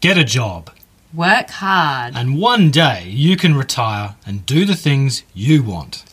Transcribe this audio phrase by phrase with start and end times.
[0.00, 0.70] Get a job.
[1.12, 2.14] Work hard.
[2.14, 6.04] And one day you can retire and do the things you want.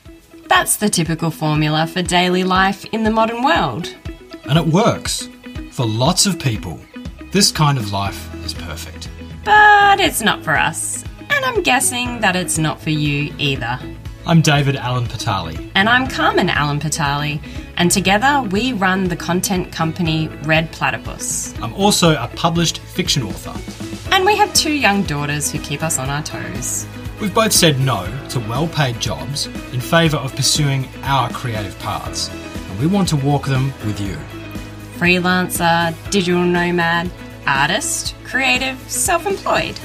[0.49, 3.95] That's the typical formula for daily life in the modern world.
[4.49, 5.29] And it works.
[5.69, 6.79] For lots of people,
[7.31, 9.07] this kind of life is perfect.
[9.43, 11.03] But it's not for us.
[11.19, 13.79] And I'm guessing that it's not for you either.
[14.25, 15.69] I'm David Allen Patali.
[15.75, 17.39] And I'm Carmen Allen Patali.
[17.77, 21.53] And together we run the content company Red Platypus.
[21.61, 23.53] I'm also a published fiction author.
[24.13, 26.87] And we have two young daughters who keep us on our toes.
[27.19, 32.29] We've both said no to well paid jobs in favour of pursuing our creative paths,
[32.69, 34.17] and we want to walk them with you.
[34.97, 37.09] Freelancer, digital nomad,
[37.47, 39.77] artist, creative, self employed.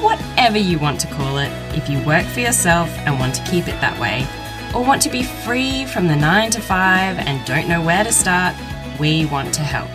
[0.00, 3.68] Whatever you want to call it, if you work for yourself and want to keep
[3.68, 4.26] it that way,
[4.74, 8.12] or want to be free from the 9 to 5 and don't know where to
[8.12, 8.54] start,
[8.98, 9.88] we want to help.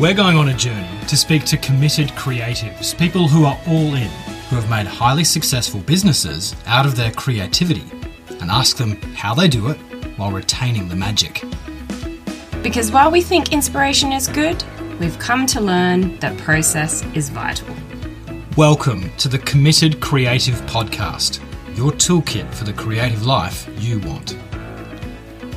[0.00, 4.10] We're going on a journey to speak to committed creatives, people who are all in,
[4.48, 7.84] who have made highly successful businesses out of their creativity,
[8.40, 9.76] and ask them how they do it
[10.16, 11.44] while retaining the magic.
[12.62, 14.64] Because while we think inspiration is good,
[14.98, 17.68] we've come to learn that process is vital.
[18.56, 21.40] Welcome to the Committed Creative Podcast,
[21.74, 24.36] your toolkit for the creative life you want.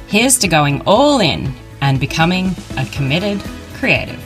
[0.08, 3.42] Here's to going all in and becoming a committed
[3.74, 4.22] creative.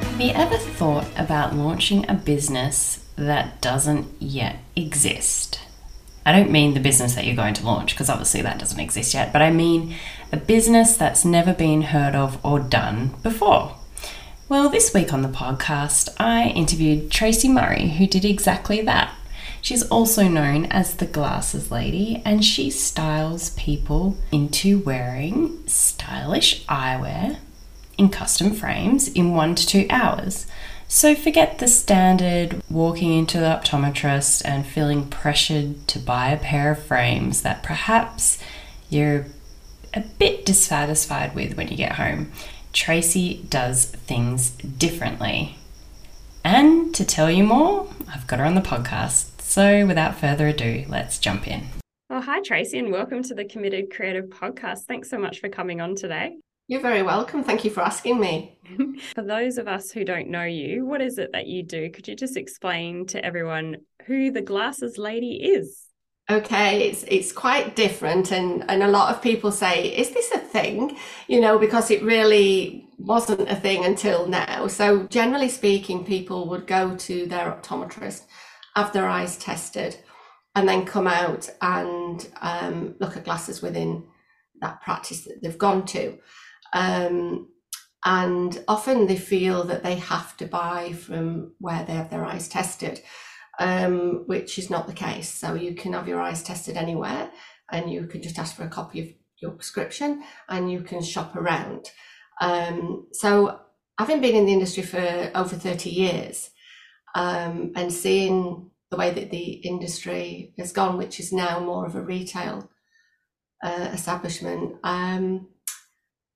[0.00, 5.60] Have you ever thought about launching a business that doesn't yet exist?
[6.24, 9.12] I don't mean the business that you're going to launch, because obviously that doesn't exist
[9.12, 9.96] yet, but I mean
[10.30, 13.76] a business that's never been heard of or done before.
[14.48, 19.12] Well, this week on the podcast, I interviewed Tracy Murray, who did exactly that.
[19.62, 27.38] She's also known as the Glasses Lady, and she styles people into wearing stylish eyewear
[27.96, 30.46] in custom frames in one to two hours.
[30.88, 36.72] So forget the standard walking into the optometrist and feeling pressured to buy a pair
[36.72, 38.42] of frames that perhaps
[38.90, 39.26] you're
[39.94, 42.32] a bit dissatisfied with when you get home.
[42.72, 45.56] Tracy does things differently.
[46.44, 49.31] And to tell you more, I've got her on the podcast.
[49.52, 51.66] So without further ado, let's jump in.
[52.08, 54.84] Well, hi, Tracy, and welcome to the Committed Creative Podcast.
[54.88, 56.38] Thanks so much for coming on today.
[56.68, 57.44] You're very welcome.
[57.44, 58.58] Thank you for asking me.
[59.14, 61.90] for those of us who don't know you, what is it that you do?
[61.90, 63.76] Could you just explain to everyone
[64.06, 65.86] who the Glasses Lady is?
[66.30, 70.38] okay it's it's quite different and and a lot of people say is this a
[70.38, 70.96] thing
[71.26, 76.64] you know because it really wasn't a thing until now so generally speaking people would
[76.64, 78.22] go to their optometrist
[78.76, 79.96] have their eyes tested
[80.54, 84.04] and then come out and um, look at glasses within
[84.60, 86.18] that practice that they've gone to
[86.72, 87.48] um,
[88.04, 92.48] and often they feel that they have to buy from where they have their eyes
[92.48, 93.00] tested
[93.58, 95.28] um, which is not the case.
[95.28, 97.30] So you can have your eyes tested anywhere
[97.70, 99.08] and you can just ask for a copy of
[99.40, 101.90] your prescription and you can shop around.
[102.40, 103.60] Um, so
[103.98, 106.50] having been in the industry for over 30 years
[107.14, 111.96] um, and seeing the way that the industry has gone, which is now more of
[111.96, 112.70] a retail
[113.62, 115.48] uh, establishment, um,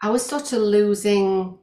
[0.02, 1.58] I was sort of losing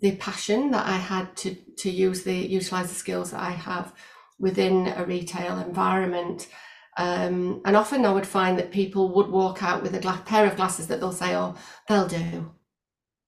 [0.00, 3.92] the passion that I had to to use the utilize the skills that I have
[4.38, 6.48] within a retail environment.
[6.96, 10.56] Um, and often I would find that people would walk out with a pair of
[10.56, 11.54] glasses that they'll say, oh,
[11.88, 12.52] they'll do.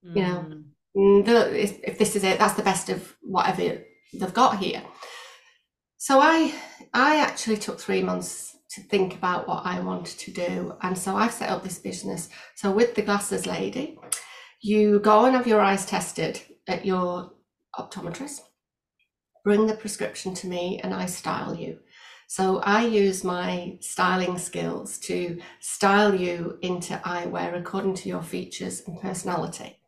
[0.07, 0.17] Mm.
[0.17, 0.47] You know,
[0.97, 1.25] mm.
[1.25, 4.83] mm if, if this is it, that's the best of whatever they've got here.
[5.99, 6.55] So I,
[6.93, 10.75] I actually took three months to think about what I wanted to do.
[10.83, 12.29] And so I set up this business.
[12.57, 13.99] So with the glasses lady,
[14.61, 17.33] you go and have your eyes tested at your
[17.79, 18.41] optometrist
[19.45, 21.79] bring the prescription to me and I style you.
[22.29, 28.83] So I use my styling skills to style you into eyewear according to your features
[28.87, 29.79] and personality.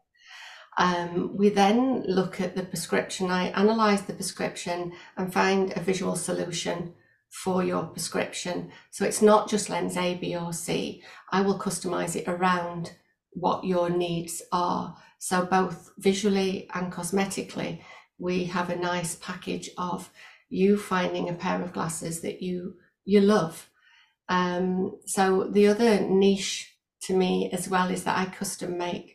[0.77, 3.31] Um, we then look at the prescription.
[3.31, 6.95] I analyze the prescription and find a visual solution
[7.31, 8.71] for your prescription.
[8.91, 11.03] So it's not just lens A, B, or C.
[11.31, 12.93] I will customize it around
[13.31, 14.97] what your needs are.
[15.19, 17.83] So both visually and cosmetically,
[18.19, 20.11] we have a nice package of
[20.49, 22.75] you finding a pair of glasses that you
[23.05, 23.69] you love.
[24.29, 29.14] Um, so the other niche to me as well is that I custom make,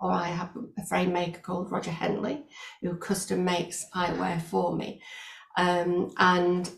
[0.00, 2.44] or I have a frame maker called Roger Henley
[2.82, 5.02] who custom makes eyewear for me,
[5.56, 6.70] um, and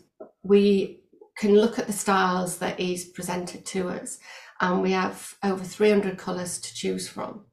[0.43, 1.01] we
[1.37, 4.19] can look at the styles that he's presented to us,
[4.59, 7.45] and we have over 300 colours to choose from.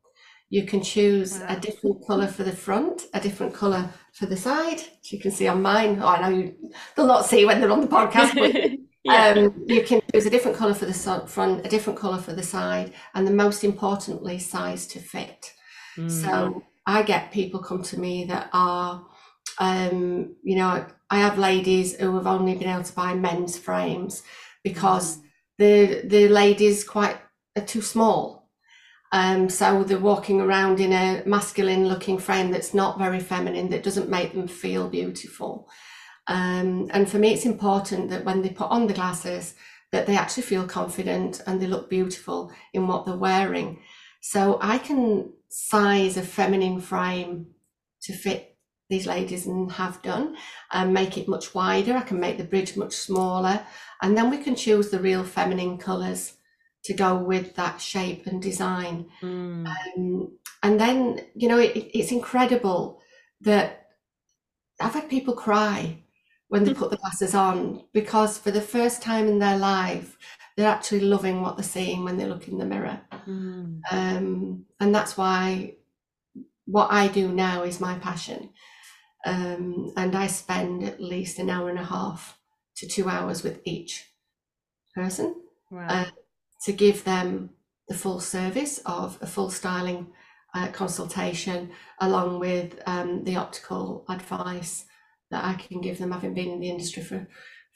[0.50, 4.78] You can choose a different colour for the front, a different colour for the side.
[4.78, 6.54] As you can see on mine, oh, I know you,
[6.94, 8.54] they'll not see when they're on the podcast, but
[9.04, 9.34] yeah.
[9.36, 12.42] um, you can choose a different colour for the front, a different colour for the
[12.42, 15.52] side, and the most importantly, size to fit.
[15.96, 16.10] Mm.
[16.10, 19.06] So I get people come to me that are,
[19.58, 24.22] um, you know, I have ladies who have only been able to buy men's frames
[24.62, 25.22] because mm.
[25.58, 27.18] the the ladies quite
[27.56, 28.44] are too small
[29.14, 33.84] um, so they're walking around in a masculine looking frame that's not very feminine, that
[33.84, 35.68] doesn't make them feel beautiful.
[36.26, 39.54] Um, and for me, it's important that when they put on the glasses,
[39.92, 43.78] that they actually feel confident and they look beautiful in what they're wearing.
[44.20, 47.46] So I can size a feminine frame
[48.02, 48.56] to fit
[48.90, 50.36] these ladies and have done
[50.72, 51.94] and make it much wider.
[51.94, 53.64] I can make the bridge much smaller
[54.02, 56.34] and then we can choose the real feminine colours
[56.84, 59.06] to go with that shape and design.
[59.22, 59.66] Mm.
[59.66, 60.32] Um,
[60.62, 63.00] and then, you know, it, it's incredible
[63.40, 63.90] that
[64.80, 66.03] I've had people cry
[66.48, 70.16] when they put the glasses on because for the first time in their life,
[70.56, 73.00] they're actually loving what they're seeing when they look in the mirror.
[73.26, 73.80] Mm.
[73.90, 75.74] Um, and that's why
[76.66, 78.50] what I do now is my passion.
[79.26, 82.38] Um, and I spend at least an hour and a half
[82.76, 84.10] to two hours with each
[84.94, 85.34] person.
[85.70, 85.86] Wow.
[85.88, 86.10] Uh,
[86.64, 87.50] to give them
[87.88, 90.06] the full service of a full styling
[90.54, 91.70] uh, consultation
[92.00, 94.86] along with um, the optical advice
[95.30, 97.26] that I can give them, having been in the industry for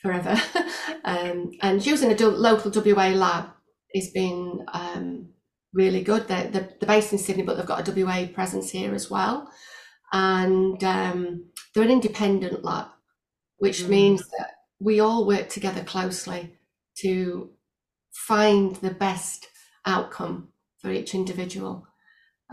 [0.01, 0.41] forever.
[1.05, 3.51] um, and using a local WA lab
[3.95, 5.29] has been um,
[5.73, 6.29] really good.
[6.29, 9.51] They're, they're, they're, based in Sydney, but they've got a WA presence here as well.
[10.13, 12.87] And um, they're an independent lab,
[13.59, 13.89] which mm.
[13.89, 16.55] means that we all work together closely
[17.01, 17.51] to
[18.13, 19.49] find the best
[19.85, 20.49] outcome
[20.79, 21.87] for each individual.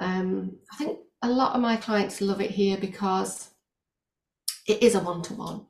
[0.01, 3.49] Um, I think a lot of my clients love it here because
[4.65, 5.65] it is a one to one.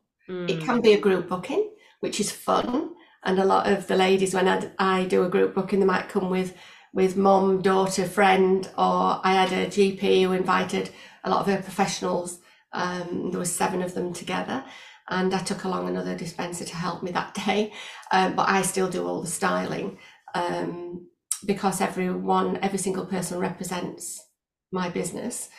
[0.49, 2.95] It can be a group booking, which is fun.
[3.23, 6.09] And a lot of the ladies, when I, I do a group booking, they might
[6.09, 6.55] come with
[6.93, 10.89] with mom, daughter, friend, or I had a GP who invited
[11.25, 12.39] a lot of her professionals.
[12.71, 14.63] Um, there was seven of them together,
[15.09, 17.73] and I took along another dispenser to help me that day.
[18.11, 19.97] Um, but I still do all the styling
[20.33, 21.07] um,
[21.45, 24.23] because everyone, every single person represents
[24.71, 25.49] my business.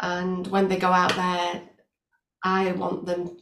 [0.00, 1.62] And when they go out there,
[2.44, 3.36] I want them,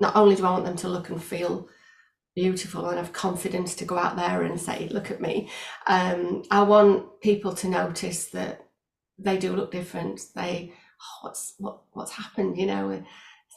[0.00, 1.68] not only do I want them to look and feel
[2.34, 5.50] beautiful and have confidence to go out there and say, look at me,
[5.86, 8.66] um, I want people to notice that
[9.18, 10.20] they do look different.
[10.34, 10.72] They,
[11.02, 13.02] oh, what's, what, what's happened, you know,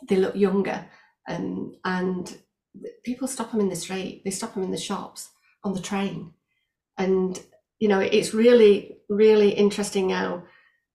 [0.08, 0.86] they look younger.
[1.30, 2.36] Um, and
[3.04, 4.24] people stop them in the street.
[4.26, 5.30] They stop them in the shops
[5.64, 6.34] on the train.
[6.98, 7.40] And
[7.82, 10.44] you know it's really really interesting now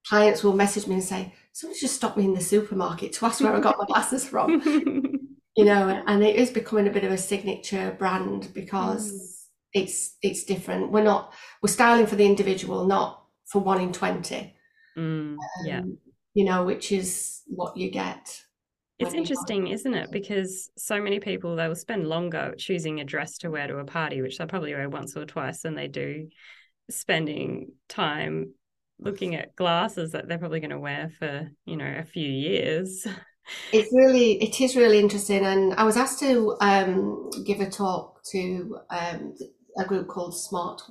[0.07, 3.41] clients will message me and say somebody just stopped me in the supermarket to ask
[3.41, 4.61] where i got my glasses from.
[5.57, 9.81] You know and it is becoming a bit of a signature brand because mm.
[9.81, 10.91] it's it's different.
[10.91, 11.33] We're not
[11.63, 14.53] we're styling for the individual not for one in 20
[14.95, 15.79] mm, yeah.
[15.79, 15.97] Um,
[16.35, 18.39] you know which is what you get
[18.99, 20.11] it's interesting, isn't it?
[20.11, 23.85] Because so many people they will spend longer choosing a dress to wear to a
[23.85, 26.29] party, which they probably wear once or twice, than they do
[26.89, 28.53] spending time
[28.99, 33.05] looking at glasses that they're probably going to wear for you know a few years.
[33.71, 38.21] It's really it is really interesting, and I was asked to um, give a talk
[38.31, 39.35] to um,
[39.77, 40.81] a group called Smart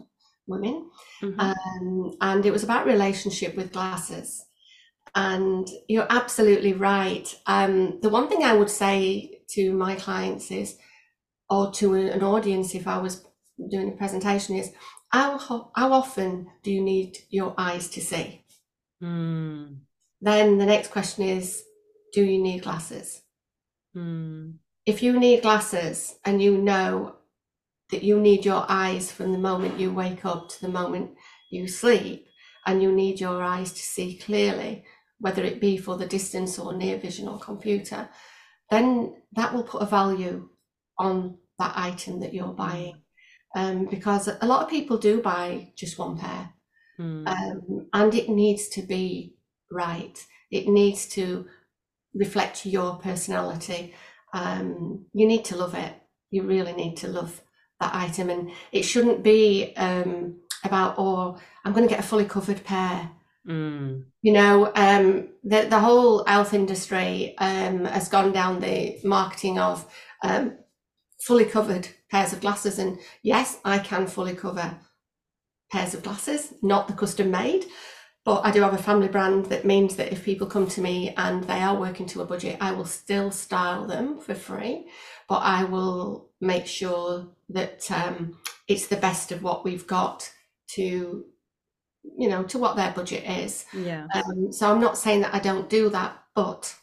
[0.46, 0.88] Women,
[1.22, 1.38] mm-hmm.
[1.38, 4.42] um, and it was about relationship with glasses.
[5.14, 7.34] And you're absolutely right.
[7.46, 10.76] Um, the one thing I would say to my clients is
[11.48, 13.24] or to an audience, if I was
[13.70, 14.70] doing a presentation, is
[15.10, 15.38] how,
[15.74, 18.44] how often do you need your eyes to see?
[19.02, 19.78] Mm.
[20.20, 21.62] Then the next question is,
[22.12, 23.22] do you need glasses?
[23.96, 24.54] Mm.
[24.84, 27.16] If you need glasses and you know
[27.90, 31.12] that you need your eyes from the moment you wake up to the moment
[31.50, 32.26] you sleep,
[32.66, 34.84] and you need your eyes to see clearly,
[35.20, 38.08] whether it be for the distance or near vision or computer,
[38.70, 40.48] then that will put a value
[40.98, 43.00] on that item that you're buying.
[43.56, 46.52] Um, because a lot of people do buy just one pair,
[47.00, 47.26] mm.
[47.26, 49.34] um, and it needs to be
[49.72, 50.24] right.
[50.50, 51.46] It needs to
[52.14, 53.94] reflect your personality.
[54.32, 55.94] Um, you need to love it.
[56.30, 57.40] You really need to love
[57.80, 62.26] that item, and it shouldn't be um, about oh, I'm going to get a fully
[62.26, 63.10] covered pair
[63.48, 64.04] Mm.
[64.22, 69.86] You know, um, the the whole health industry um, has gone down the marketing of
[70.22, 70.58] um,
[71.20, 74.78] fully covered pairs of glasses, and yes, I can fully cover
[75.72, 77.66] pairs of glasses, not the custom made.
[78.26, 81.14] but I do have a family brand that means that if people come to me
[81.16, 84.88] and they are working to a budget, I will still style them for free,
[85.28, 88.36] but I will make sure that um,
[88.66, 90.28] it's the best of what we've got
[90.72, 91.24] to,
[92.18, 93.64] you know, to what their budget is.
[93.72, 94.08] Yeah.
[94.12, 96.74] Um, so I'm not saying that I don't do that, but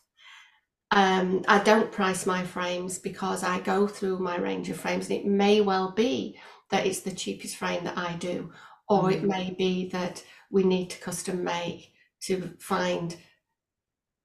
[0.95, 5.19] um, I don't price my frames because I go through my range of frames, and
[5.19, 8.51] it may well be that it's the cheapest frame that I do,
[8.87, 9.27] or it Mm.
[9.27, 13.15] may be that we need to custom make to find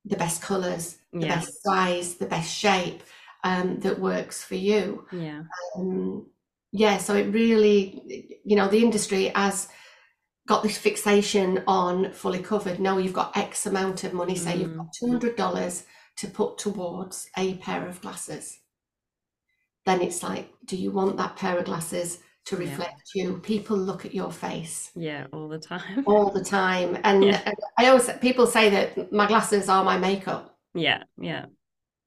[0.04, 1.36] the best colours, the Yeah.
[1.36, 3.02] best size, the best shape
[3.44, 5.06] um, that works for you.
[5.12, 5.42] Yeah.
[5.76, 6.30] Um,
[6.72, 9.68] yeah, so it really, you know, the industry has
[10.46, 12.80] got this fixation on fully covered.
[12.80, 15.84] No, you've got X amount of money, say you've got $200
[16.18, 18.58] to put towards a pair of glasses.
[19.86, 22.62] Then it's like, do you want that pair of glasses to Yeah.
[22.70, 23.38] reflect you?
[23.38, 25.26] People look at your face Yeah.
[25.32, 26.04] All the time.
[26.06, 26.98] all the time.
[27.04, 27.40] And, Yeah.
[27.46, 30.56] and I always, people say that my glasses are my makeup.
[30.74, 31.02] Yeah.
[31.20, 31.46] Yeah.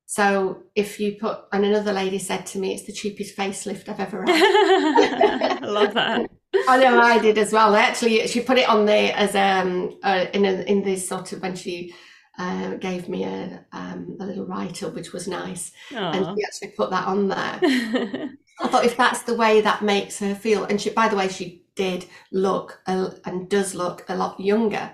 [0.05, 3.99] So if you put, and another lady said to me, it's the cheapest facelift I've
[4.01, 5.63] ever had.
[5.63, 6.29] I love that.
[6.67, 7.73] I know I did as well.
[7.75, 11.41] Actually, she put it on there as um uh, in a, in this sort of
[11.41, 11.93] when she
[12.41, 13.39] uh, gave me a
[13.71, 15.71] um a little write up, which was nice,
[16.15, 17.59] and she actually put that on there.
[18.63, 21.27] I thought if that's the way that makes her feel, and she, by the way,
[21.27, 22.93] she did look a,
[23.25, 24.85] and does look a lot younger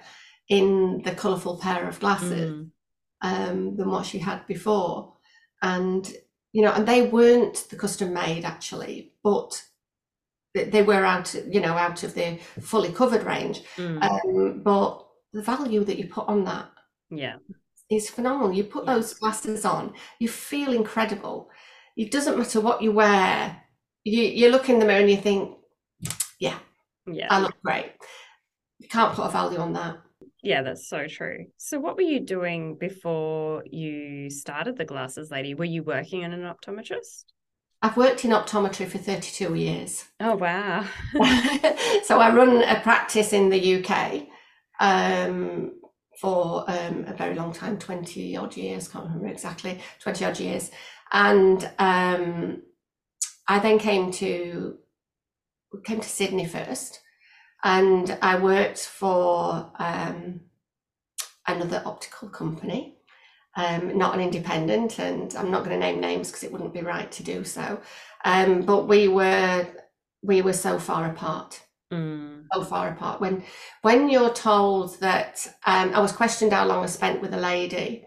[0.47, 2.71] in the colourful pair of glasses Mm.
[3.29, 5.13] um, than what she had before.
[5.61, 6.03] And,
[6.53, 9.51] you know, and they weren't the custom made actually, but
[10.53, 13.57] they- they were out, you know, out of the fully covered range.
[13.75, 13.97] Mm.
[14.07, 14.91] Um, but
[15.33, 16.65] the value that you put on that
[17.09, 17.35] Yeah.
[17.89, 18.53] is phenomenal.
[18.53, 18.95] You put Yeah.
[18.95, 21.49] those glasses on, you feel incredible.
[21.95, 23.61] It doesn't matter what you wear.
[24.03, 25.57] You, you look in the mirror and you think,
[26.39, 26.59] yeah,
[27.11, 27.27] Yeah.
[27.29, 27.93] I look great.
[28.79, 29.97] You can't put a value on that.
[30.43, 31.47] Yeah, that's so true.
[31.57, 35.55] So, what were you doing before you started the glasses lady?
[35.55, 37.23] Were you working in an optometrist?
[37.81, 40.05] I've worked in optometry for 32 years.
[40.19, 40.83] Oh, wow.
[42.03, 44.27] so I run a practice in the UK
[44.79, 45.73] um,
[46.17, 50.71] for um, a very long time 20 odd years, can't remember exactly, 20 odd years.
[51.13, 52.63] And um,
[53.47, 54.77] I then came to
[55.85, 57.01] came to Sydney first,
[57.63, 60.41] and I worked for um,
[61.47, 62.97] another optical company,
[63.55, 66.81] um, not an independent, and I'm not going to name names because it wouldn't be
[66.81, 67.79] right to do so.
[68.25, 69.67] Um, but we were
[70.23, 72.43] we were so far apart Mm.
[72.51, 73.43] so far apart when
[73.81, 78.05] when you're told that um, i was questioned how long i spent with a lady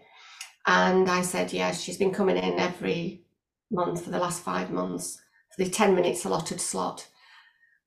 [0.67, 3.23] and i said yes she's been coming in every
[3.71, 5.19] month for the last five months
[5.49, 7.07] for the 10 minutes allotted slot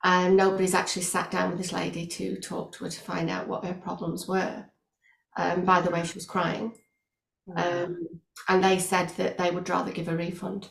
[0.03, 3.47] and nobody's actually sat down with this lady to talk to her to find out
[3.47, 4.65] what her problems were
[5.37, 6.73] um, by the way she was crying
[7.47, 7.85] Wow.
[7.85, 8.09] um,
[8.49, 10.71] and they said that they would rather give a refund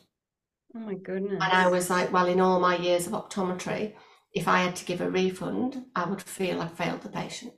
[0.75, 1.34] oh, my goodness.
[1.34, 3.94] and I was like, well, in all my years of optometry,
[4.34, 7.54] if I had to give a refund, I would feel I'd failed the patient.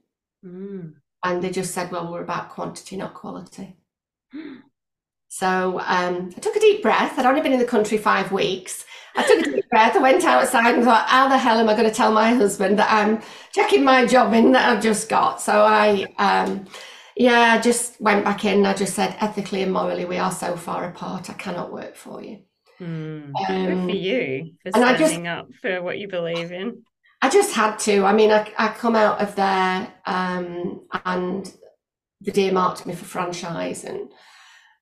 [0.45, 0.95] Mm.
[1.23, 3.77] And they just said, well, we're about quantity, not quality.
[5.27, 7.19] So um, I took a deep breath.
[7.19, 8.85] I'd only been in the country five weeks.
[9.17, 9.93] I took a deep breath.
[9.93, 12.79] I went outside and thought, how the hell am I going to tell my husband
[12.79, 15.41] that I'm checking my job in that I've just got?
[15.41, 16.65] So I, um,
[17.17, 18.65] yeah, I just went back in.
[18.65, 21.29] I just said, ethically and morally, we are so far apart.
[21.29, 22.39] I cannot work for you.
[22.79, 23.31] Mm.
[23.47, 26.83] Good Um, for you for standing just- up for what you believe in.
[27.21, 28.03] I just had to.
[28.03, 31.51] I mean, I, I come out of there um, and
[32.21, 34.11] the dear marked me for franchise and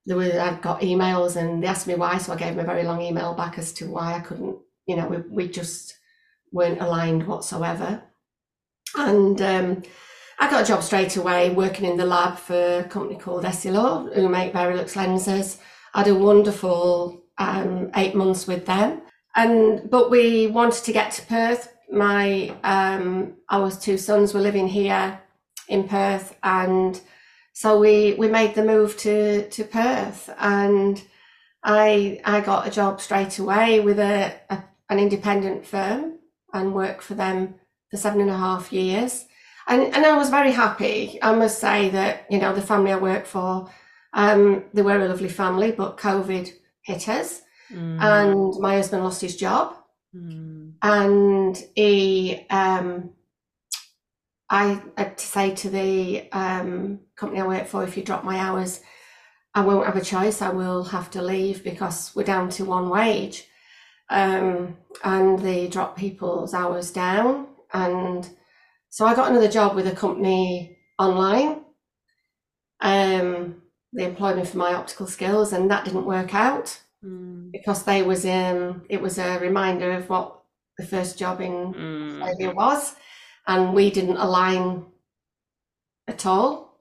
[0.06, 2.18] there were, I got emails and they asked me why.
[2.18, 4.58] So I gave them a very long email back as to why I couldn't,
[4.88, 5.94] you know, we, we just
[6.52, 8.04] weren't aligned whatsoever.
[8.98, 9.84] And um,
[10.40, 14.14] I got a job straight away working in the lab for a company called Essilor
[14.14, 15.60] who make Varilux lenses.
[15.94, 19.02] I had a wonderful um, eight months with them.
[19.36, 21.74] And but we wanted to get to Perth.
[21.92, 25.20] My um, our two sons were living here
[25.68, 27.00] in Perth, and
[27.54, 30.30] so we we made the move to to Perth.
[30.40, 31.04] And
[31.64, 36.20] I I got a job straight away with a, a an independent firm
[36.54, 37.56] and worked for them
[37.90, 39.26] for seven and a half years.
[39.68, 41.20] And and I was very happy.
[41.22, 43.70] I must say that you know the family I work for,
[44.14, 46.52] um, they were a lovely family, but COVID
[46.84, 48.02] hit us Mm.
[48.02, 49.76] and my husband lost his job
[50.16, 50.74] Mm.
[50.84, 53.12] and he um
[54.50, 58.38] i had to say to the um company i work for if you drop my
[58.38, 58.82] hours
[59.56, 62.90] i won't have a choice i will have to leave because we're down to one
[62.90, 63.48] wage
[64.10, 68.30] um and they drop people's hours down and
[68.90, 71.62] so i got another job with a company online.
[72.82, 73.63] Um,
[73.94, 77.52] they employed me for my optical skills, and that didn't work out mm.
[77.52, 80.42] because they was um, it was a reminder of what
[80.78, 82.22] the first job in mm.
[82.22, 82.96] Australia was,
[83.48, 84.86] and we didn't align
[86.08, 86.80] at all.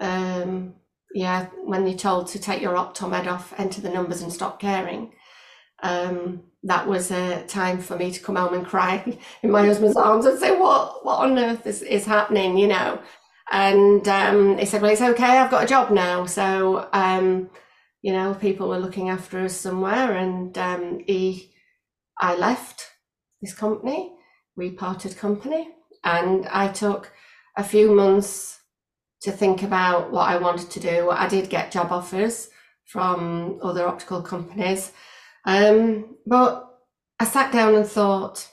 [0.00, 0.74] Um,
[1.14, 5.12] yeah, when you're told to take your optomed off, enter the numbers, and stop caring,
[5.82, 9.96] um, that was a time for me to come home and cry in my husband's
[9.96, 13.00] arms and say, "What, what on earth is, is happening?" You know.
[13.50, 15.38] And um, he said, "Well, it's okay.
[15.38, 17.50] I've got a job now." So, um,
[18.02, 21.52] you know, people were looking after us somewhere, and um, he,
[22.18, 22.86] I left
[23.42, 24.12] this company.
[24.56, 25.68] We parted company,
[26.04, 27.12] and I took
[27.56, 28.60] a few months
[29.22, 31.10] to think about what I wanted to do.
[31.10, 32.48] I did get job offers
[32.86, 34.92] from other optical companies,
[35.44, 36.68] um, but
[37.18, 38.48] I sat down and thought,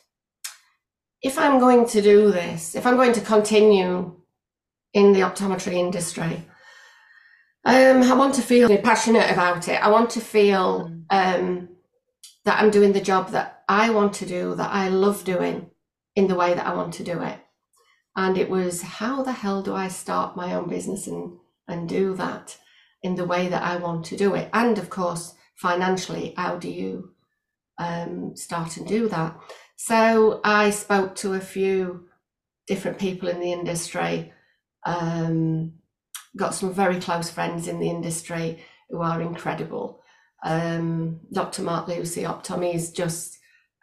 [1.22, 4.18] if I'm going to do this, if I'm going to continue
[4.98, 6.36] in the optometry industry,
[7.66, 9.80] um, I want to feel passionate about it.
[9.84, 10.68] I want to feel
[11.10, 11.70] um,
[12.46, 15.70] that I'm doing the job that I want to do, that I love doing
[16.16, 17.40] in the way that I want to do it.
[18.16, 21.38] And it was, how the hell do I start my own business and,
[21.68, 22.58] and do that
[23.04, 24.50] in the way that I want to do it?
[24.54, 27.12] And of course, financially, how do you
[27.78, 29.38] um, start and do that?
[29.76, 32.08] So I spoke to a few
[32.66, 34.34] different people in the industry,
[34.86, 35.74] um,
[36.36, 40.02] got some very close friends in the industry who are incredible.
[40.44, 41.64] Um, Dr.
[41.64, 43.38] Mark Lucy Optomy is just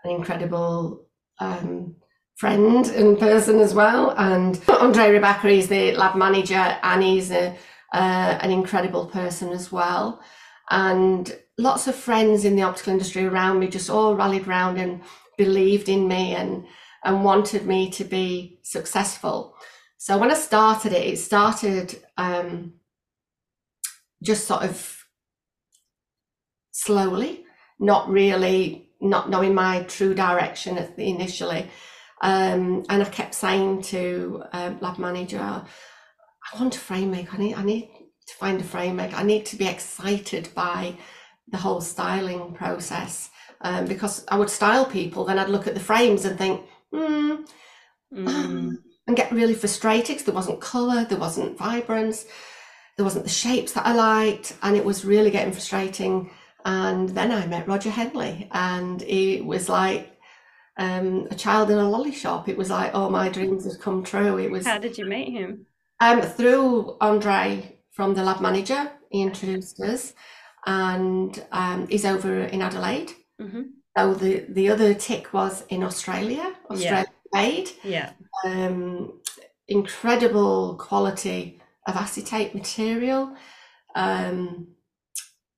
[0.04, 1.06] an incredible
[1.40, 1.96] um,
[2.36, 4.14] friend and person as well.
[4.16, 7.56] And Andre Rebecca is the lab manager, and he's a,
[7.92, 10.22] uh, an incredible person as well.
[10.70, 15.02] And lots of friends in the optical industry around me just all rallied round and
[15.36, 16.64] believed in me and
[17.04, 19.54] and wanted me to be successful.
[20.04, 22.74] So when I started it, it started um,
[24.22, 25.02] just sort of
[26.72, 27.46] slowly,
[27.78, 31.70] not really, not knowing my true direction initially.
[32.20, 37.32] Um, and I kept saying to um, lab manager, I want a frame make.
[37.32, 37.88] I need, I need
[38.26, 39.18] to find a frame make.
[39.18, 40.98] I need to be excited by
[41.48, 43.30] the whole styling process.
[43.62, 46.60] Um, because I would style people, then I'd look at the frames and think,
[46.92, 47.36] hmm,
[48.12, 48.76] mm.
[49.06, 52.26] And get really frustrated because there wasn't color, there wasn't vibrance,
[52.96, 56.30] there wasn't the shapes that I liked, and it was really getting frustrating.
[56.64, 60.18] And then I met Roger Henley, and it was like
[60.78, 62.48] um, a child in a lolly shop.
[62.48, 64.38] It was like, oh, my dreams had come true.
[64.38, 64.66] It was.
[64.66, 65.66] How did you meet him?
[66.00, 68.90] Um, through Andre from the lab manager.
[69.10, 70.14] He introduced us,
[70.66, 73.12] and um, he's over in Adelaide.
[73.40, 73.62] Mm-hmm.
[73.96, 77.23] So the the other tick was in Australia, Australia yeah.
[77.32, 77.70] Made.
[77.82, 78.12] Yeah.
[78.44, 79.20] Um,
[79.68, 83.34] incredible quality of acetate material.
[83.94, 84.68] Um,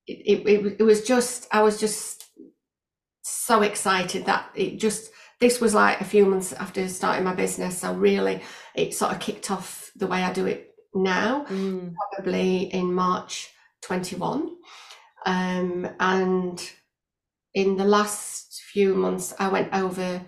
[0.06, 2.24] it, it, it was just I was just
[3.22, 7.78] so excited that it just this was like a few months after starting my business
[7.78, 8.40] so really
[8.74, 11.92] it sort of kicked off the way I do it now mm.
[12.14, 13.50] probably in March
[13.82, 14.50] 21
[15.26, 16.70] um, and
[17.54, 20.22] in the last few months I went over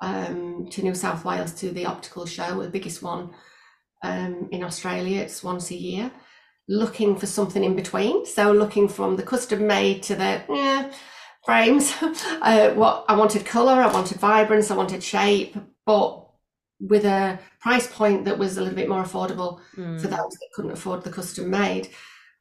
[0.00, 3.30] um, to New South Wales to the optical show the biggest one
[4.02, 6.10] um, in Australia it's once a year
[6.68, 8.26] looking for something in between.
[8.26, 10.90] So looking from the custom made to the yeah,
[11.44, 11.94] frames.
[12.02, 16.24] uh, what I wanted color, I wanted vibrance, I wanted shape, but
[16.80, 20.00] with a price point that was a little bit more affordable mm.
[20.00, 21.88] for those that couldn't afford the custom made.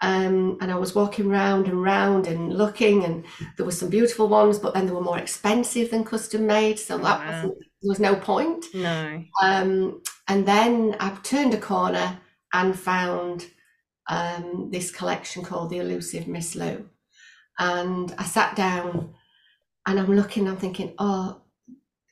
[0.01, 4.27] Um, and I was walking round and round and looking, and there were some beautiful
[4.27, 7.25] ones, but then they were more expensive than custom made, so that wow.
[7.25, 8.65] wasn't, there was no point.
[8.73, 9.23] No.
[9.41, 12.19] Um, and then I turned a corner
[12.53, 13.47] and found
[14.09, 16.89] um, this collection called The Elusive Miss Lou.
[17.57, 19.13] And I sat down
[19.85, 21.41] and I'm looking, I'm thinking, oh,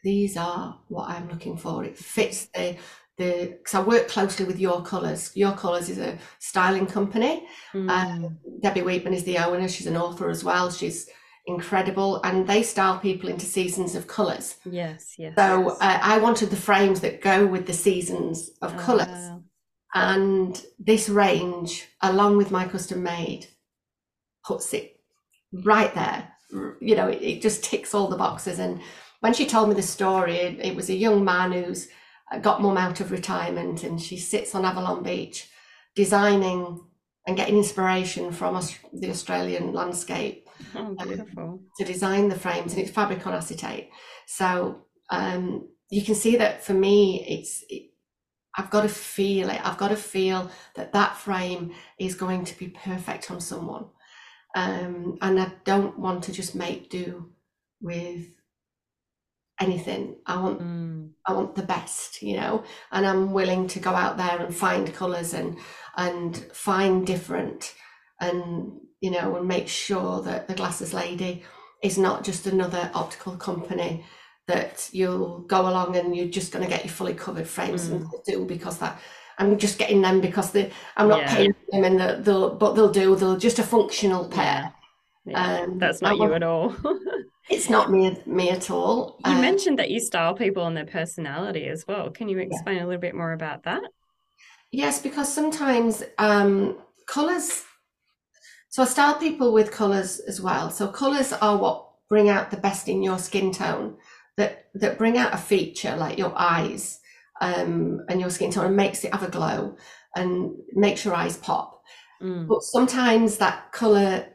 [0.04, 1.84] these are what I'm looking for.
[1.84, 2.78] It fits the the
[3.24, 5.32] because I work closely with Your Colours.
[5.36, 7.48] Your Colours is a styling company.
[7.74, 7.90] Mm.
[7.90, 9.68] Um, Debbie Wheatman is the owner.
[9.68, 10.72] She's an author as well.
[10.72, 11.10] She's
[11.46, 14.56] incredible, and they style people into seasons of colours.
[14.66, 15.36] Yes, yes.
[15.36, 19.08] So uh, I wanted the frames that go with the seasons of oh, colours.
[19.08, 19.44] Wow.
[19.96, 23.48] And this range, along with my custom made,
[24.46, 25.00] puts it
[25.52, 26.30] right there.
[26.80, 28.60] You know, it, it just ticks all the boxes.
[28.60, 28.82] And
[29.20, 31.90] when she told me the story, it, it was a young man who's
[32.42, 35.50] got mum out of retirement and she sits on Avalon Beach
[35.96, 36.80] designing
[37.28, 38.60] and getting inspiration from
[38.94, 43.90] the Australian landscape oh, um, to design the frames and it's fabric on acetate.
[44.28, 47.92] So um, you can see that for me, it's it,
[48.56, 49.66] I've got to feel it.
[49.66, 53.86] I've got to feel that that frame is going to be perfect on someone.
[54.56, 57.32] Um, and I don't want to just make do
[57.82, 58.28] with
[59.60, 60.16] anything.
[60.26, 61.10] I want mm.
[61.26, 64.94] I want the best, you know, and I'm willing to go out there and find
[64.94, 65.58] colours and
[65.96, 67.74] and find different
[68.20, 71.44] and you know and make sure that the glasses lady
[71.82, 74.06] is not just another optical company
[74.48, 77.94] that you'll go along and you're just going to get your fully covered frames mm.
[77.94, 79.00] and do because that
[79.38, 81.36] I'm just getting them because they I'm not yeah.
[81.36, 84.74] paying them and the, they'll but they'll do they'll just a functional pair.
[85.26, 85.62] Yeah.
[85.62, 86.76] Um, That's not you at all.
[87.50, 89.20] it's not me me at all.
[89.26, 92.10] You uh, mentioned that you style people on their personality as well.
[92.10, 92.84] Can you explain yeah.
[92.84, 93.82] a little bit more about that?
[94.72, 97.64] Yes, because sometimes um, colors.
[98.70, 100.72] So I style people with colors as well.
[100.72, 103.98] So colors are what bring out the best in your skin tone
[104.38, 107.00] that that bring out a feature like your eyes
[107.42, 109.76] um, and your skin tone and makes it have a glow
[110.16, 111.84] and makes your eyes pop.
[112.22, 112.48] Mm.
[112.48, 114.26] But sometimes that color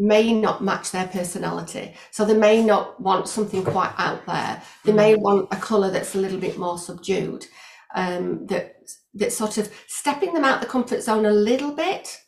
[0.00, 1.94] may not match their personality.
[2.10, 4.62] So they may not want something quite out there.
[4.84, 4.96] They mm.
[4.96, 7.46] may want a color that's a little bit more subdued.
[7.94, 8.76] Um, that
[9.14, 12.18] that sort of stepping them out the comfort zone a little bit,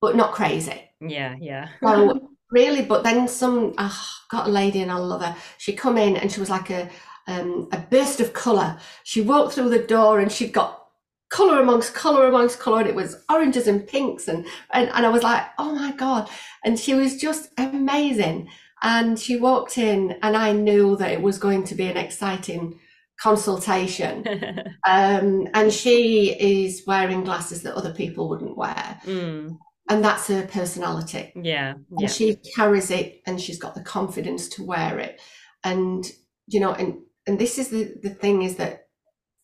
[0.00, 0.80] but not crazy.
[1.00, 1.68] Yeah, yeah.
[1.82, 3.74] so really, but then some.
[3.78, 5.34] Oh, got a lady and I love her.
[5.56, 6.88] She come in and she was like a
[7.26, 8.78] um, a burst of colour.
[9.02, 10.87] She walked through the door and she'd got
[11.30, 15.08] colour amongst colour amongst colour, and it was oranges and pinks and, and and I
[15.08, 16.28] was like, oh my god!
[16.64, 18.48] And she was just amazing.
[18.80, 22.78] And she walked in, and I knew that it was going to be an exciting
[23.20, 24.24] consultation.
[24.86, 29.00] um, and she is wearing glasses that other people wouldn't wear.
[29.04, 31.32] Mm and that's her personality.
[31.34, 31.98] Yeah, yeah.
[31.98, 35.20] And she carries it and she's got the confidence to wear it.
[35.64, 36.04] And
[36.46, 38.87] you know, and and this is the the thing is that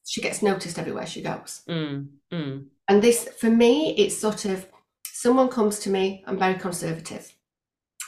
[0.05, 1.63] she gets noticed everywhere she goes.
[1.69, 2.67] Mm, mm.
[2.89, 4.67] And this for me, it's sort of
[5.05, 7.33] someone comes to me, I'm very conservative.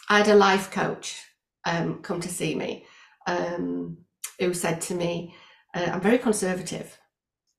[0.08, 1.22] I had a life coach
[1.64, 2.84] um, come to see me
[3.26, 3.98] um,
[4.38, 5.34] who said to me,
[5.74, 6.98] uh, I'm very conservative.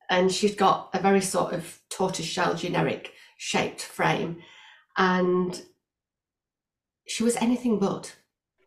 [0.09, 4.37] And she's got a very sort of tortoise shell generic shaped frame
[4.97, 5.61] and
[7.07, 8.15] she was anything but.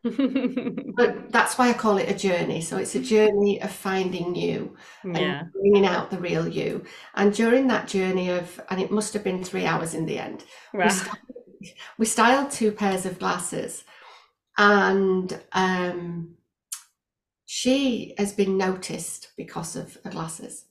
[0.03, 2.61] But that's why I call it a journey.
[2.61, 5.41] So it's a journey of finding you yeah.
[5.41, 6.83] and bringing out the real you.
[7.15, 10.43] And during that journey of, and it must have been three hours in the end,
[10.73, 10.85] wow.
[10.85, 11.17] we, styled,
[11.99, 13.83] we, styled, two pairs of glasses,
[14.57, 16.35] and um,
[17.45, 20.65] she has been noticed because of her glasses.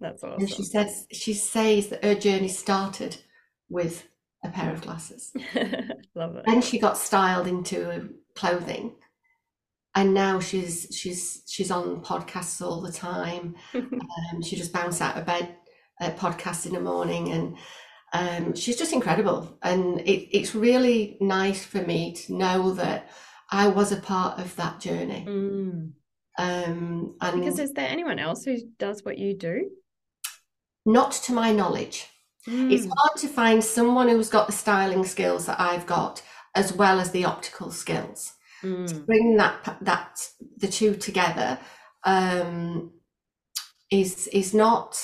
[0.00, 0.40] That's awesome.
[0.40, 3.16] And she says she says that her journey started
[3.68, 4.06] with
[4.44, 5.32] a pair of glasses.
[6.14, 6.44] Love it.
[6.46, 8.92] Then she got styled into clothing,
[9.94, 13.54] and now she's she's she's on podcasts all the time.
[13.74, 15.56] um, she just bounced out of bed,
[16.00, 17.56] uh, podcast in the morning, and
[18.12, 19.58] um, she's just incredible.
[19.62, 23.10] And it, it's really nice for me to know that
[23.50, 25.24] I was a part of that journey.
[25.28, 25.92] Mm.
[26.36, 29.70] Um, and because is there anyone else who does what you do?
[30.86, 32.08] Not to my knowledge.
[32.48, 32.72] Mm.
[32.72, 36.22] It's hard to find someone who's got the styling skills that I've got,
[36.54, 38.34] as well as the optical skills.
[38.62, 38.88] Mm.
[38.88, 41.58] To bring that that the two together
[42.04, 42.92] um,
[43.90, 44.96] is is not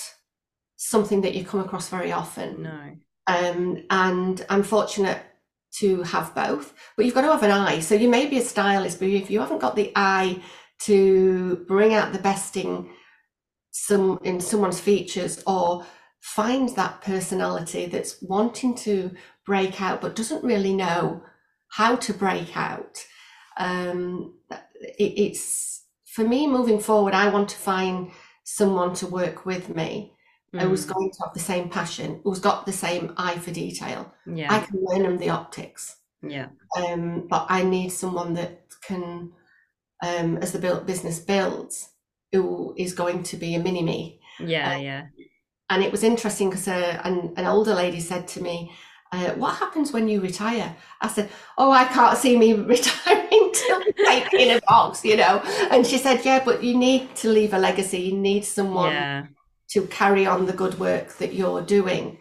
[0.76, 2.62] something that you come across very often.
[2.62, 2.96] No.
[3.26, 5.20] Um, and I'm fortunate
[5.78, 7.80] to have both, but you've got to have an eye.
[7.80, 10.42] So you may be a stylist, but if you haven't got the eye
[10.82, 12.88] to bring out the best in
[13.70, 15.84] some in someone's features or
[16.20, 19.10] find that personality that's wanting to
[19.46, 21.22] break out but doesn't really know
[21.70, 23.04] how to break out.
[23.56, 28.10] Um, it, it's for me moving forward, I want to find
[28.44, 30.14] someone to work with me
[30.54, 30.60] mm.
[30.60, 34.12] who's going to have the same passion, who's got the same eye for detail.
[34.26, 34.52] Yeah.
[34.52, 35.96] I can learn them the optics.
[36.22, 36.48] Yeah.
[36.76, 39.32] Um, but I need someone that can,
[40.02, 41.90] um, as the build, business builds,
[42.32, 44.20] who is going to be a mini me.
[44.38, 45.02] Yeah, um, yeah
[45.70, 48.72] and it was interesting because uh, an, an older lady said to me,
[49.12, 50.76] uh, what happens when you retire?
[51.00, 53.82] I said, oh, I can't see me retiring till
[54.38, 55.42] in a box, you know.
[55.70, 57.98] And she said, yeah, but you need to leave a legacy.
[57.98, 59.26] You need someone yeah.
[59.70, 62.18] to carry on the good work that you're doing,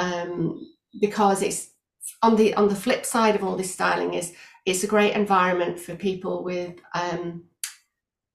[0.00, 0.66] um,
[1.00, 1.70] because it's
[2.22, 4.32] on the on the flip side of all this styling is
[4.66, 7.44] it's a great environment for people with um,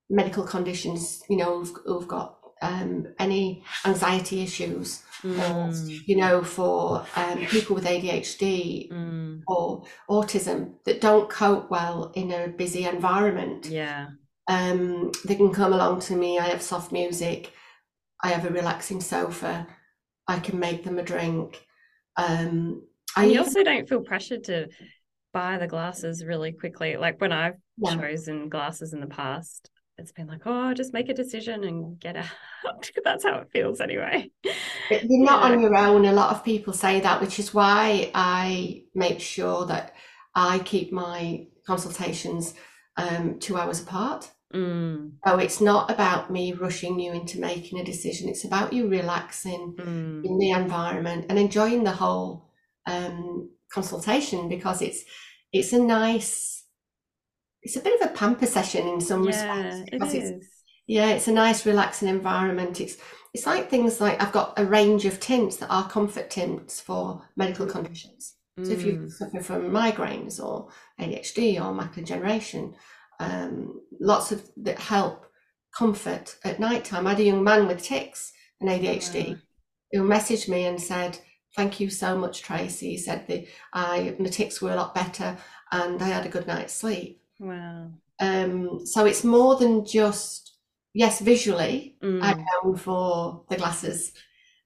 [0.10, 5.38] medical conditions, you know, who've, who've got um, any anxiety issues, mm.
[5.40, 5.74] or,
[6.06, 9.42] you know, for um, people with ADHD mm.
[9.48, 13.68] or autism that don't cope well in a busy environment.
[13.68, 14.08] Yeah.
[14.48, 16.40] Um, they can come along to me.
[16.40, 17.52] I have soft music.
[18.24, 19.68] I have a relaxing sofa.
[20.28, 21.64] I can make them a drink.
[22.18, 22.84] Um,
[23.16, 24.68] I you also don't feel pressured to
[25.34, 26.98] buy the glasses really quickly.
[26.98, 27.96] Like when I've yeah.
[27.96, 32.16] chosen glasses in the past, it's been like, oh, just make a decision and get
[32.16, 32.26] out.
[33.04, 34.30] That's how it feels anyway.
[34.90, 35.56] But you're not yeah.
[35.56, 36.06] on your own.
[36.06, 39.96] A lot of people say that, which is why I make sure that
[40.36, 42.54] I keep my consultations
[42.98, 44.30] um, two hours apart.
[44.54, 45.14] Mm.
[45.26, 48.30] So it's not about me rushing you into making a decision.
[48.30, 50.26] It's about you relaxing mm.
[50.26, 52.50] in the environment and enjoying the whole
[52.86, 55.04] um, consultation because it's
[55.52, 56.55] it's a nice
[57.66, 59.90] it's a bit of a pamper session in some yeah, respects.
[59.92, 60.48] It is.
[60.86, 62.80] yeah, it's a nice relaxing environment.
[62.80, 62.98] It's
[63.34, 67.28] it's like things like I've got a range of tints that are comfort tints for
[67.36, 68.36] medical conditions.
[68.60, 68.68] Mm.
[68.68, 69.12] So if you mm.
[69.12, 70.70] suffer from migraines or
[71.02, 72.76] ADHD or macular degeneration,
[73.20, 75.26] um, lots of that help
[75.76, 77.08] comfort at night time.
[77.08, 79.36] I had a young man with tics and ADHD wow.
[79.92, 81.18] who messaged me and said,
[81.56, 82.92] Thank you so much, Tracy.
[82.92, 85.36] He said the I the tics were a lot better
[85.72, 87.22] and I had a good night's sleep.
[87.40, 87.92] Wow.
[88.20, 90.56] Um, so it's more than just
[90.94, 92.22] yes, visually mm.
[92.24, 94.14] I'm known for the glasses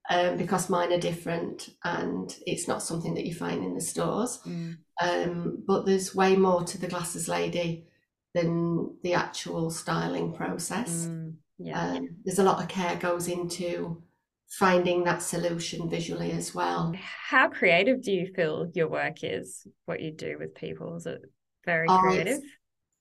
[0.09, 4.39] um, because mine are different and it's not something that you find in the stores.
[4.45, 4.77] Mm.
[5.01, 7.87] Um, but there's way more to the glasses lady
[8.33, 11.05] than the actual styling process.
[11.05, 11.35] Mm.
[11.57, 11.91] Yeah.
[11.91, 14.01] Um, there's a lot of care goes into
[14.49, 16.93] finding that solution visually as well.
[16.95, 19.67] How creative do you feel your work is?
[19.85, 21.21] What you do with people is it
[21.65, 22.41] very oh, creative?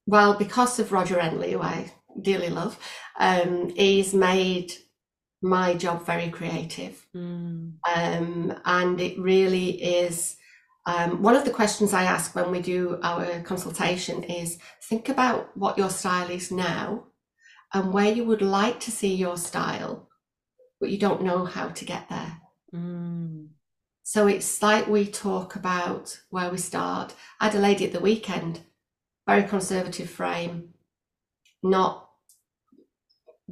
[0.08, 1.92] Well, because of Roger Henley, who I
[2.22, 2.78] dearly love,
[3.20, 4.72] um, he's made
[5.42, 7.06] my job very creative.
[7.14, 7.74] Mm.
[7.94, 10.36] Um, and it really is.
[10.86, 15.54] Um, one of the questions I ask when we do our consultation is think about
[15.54, 17.04] what your style is now
[17.74, 20.08] and where you would like to see your style,
[20.80, 22.38] but you don't know how to get there.
[22.74, 23.48] Mm.
[24.04, 27.14] So it's like we talk about where we start.
[27.40, 28.60] I had a lady at the weekend,
[29.28, 30.70] very conservative frame,
[31.62, 32.08] not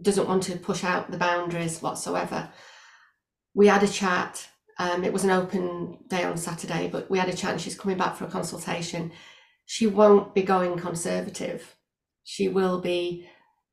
[0.01, 2.51] doesn't want to push out the boundaries whatsoever.
[3.55, 4.49] We had a chat.
[4.79, 7.79] Um, it was an open day on Saturday, but we had a chat and she's
[7.79, 9.13] coming back for a consultation.
[9.67, 11.77] She won't be going conservative.
[12.25, 13.29] She will be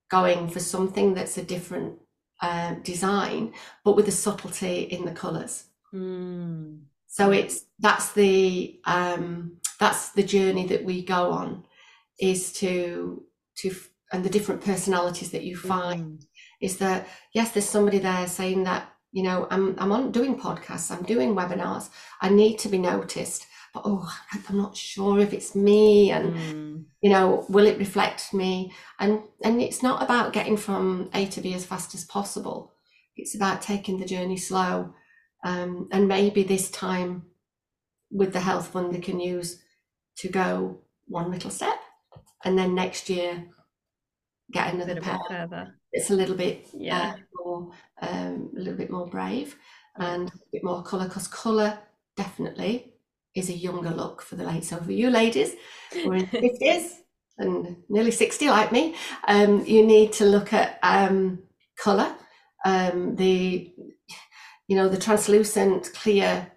[0.09, 1.99] going for something that's a different
[2.41, 5.65] uh, design, but with a subtlety in the colours.
[5.93, 6.81] Mm.
[7.07, 11.65] So it's that's the um, that's the journey that we go on,
[12.19, 13.23] is to
[13.56, 13.76] to
[14.12, 16.26] and the different personalities that you find mm.
[16.62, 20.91] is that yes there's somebody there saying that you know i'm i'm on doing podcasts
[20.91, 21.89] i'm doing webinars
[22.21, 24.10] i need to be noticed but oh
[24.49, 26.84] i'm not sure if it's me and mm.
[27.02, 31.41] you know will it reflect me and and it's not about getting from a to
[31.41, 32.71] b as fast as possible
[33.15, 34.93] it's about taking the journey slow
[35.45, 37.23] um, and maybe this time
[38.10, 39.62] with the health fund they can use
[40.15, 41.82] to go one little step
[42.43, 43.45] and then next year
[44.51, 45.19] get another pair.
[45.27, 45.75] further.
[45.91, 49.56] It's a little bit yeah uh, more, um, a little bit more brave
[49.97, 51.77] and a bit more colour because colour
[52.17, 52.93] definitely
[53.36, 54.69] is a younger look for the ladies.
[54.69, 55.56] So for you ladies
[55.93, 57.01] who are in the fifties
[57.38, 58.95] and nearly sixty like me,
[59.27, 61.39] um, you need to look at um,
[61.77, 62.15] colour.
[62.65, 63.73] Um, the
[64.67, 66.51] you know the translucent clear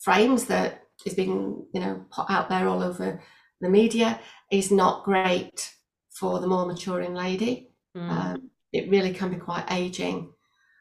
[0.00, 3.20] frames that is being you know put out there all over
[3.60, 4.20] the media
[4.52, 5.72] is not great
[6.10, 7.70] for the more maturing lady.
[7.96, 8.08] Mm.
[8.08, 10.32] Um, it really can be quite aging,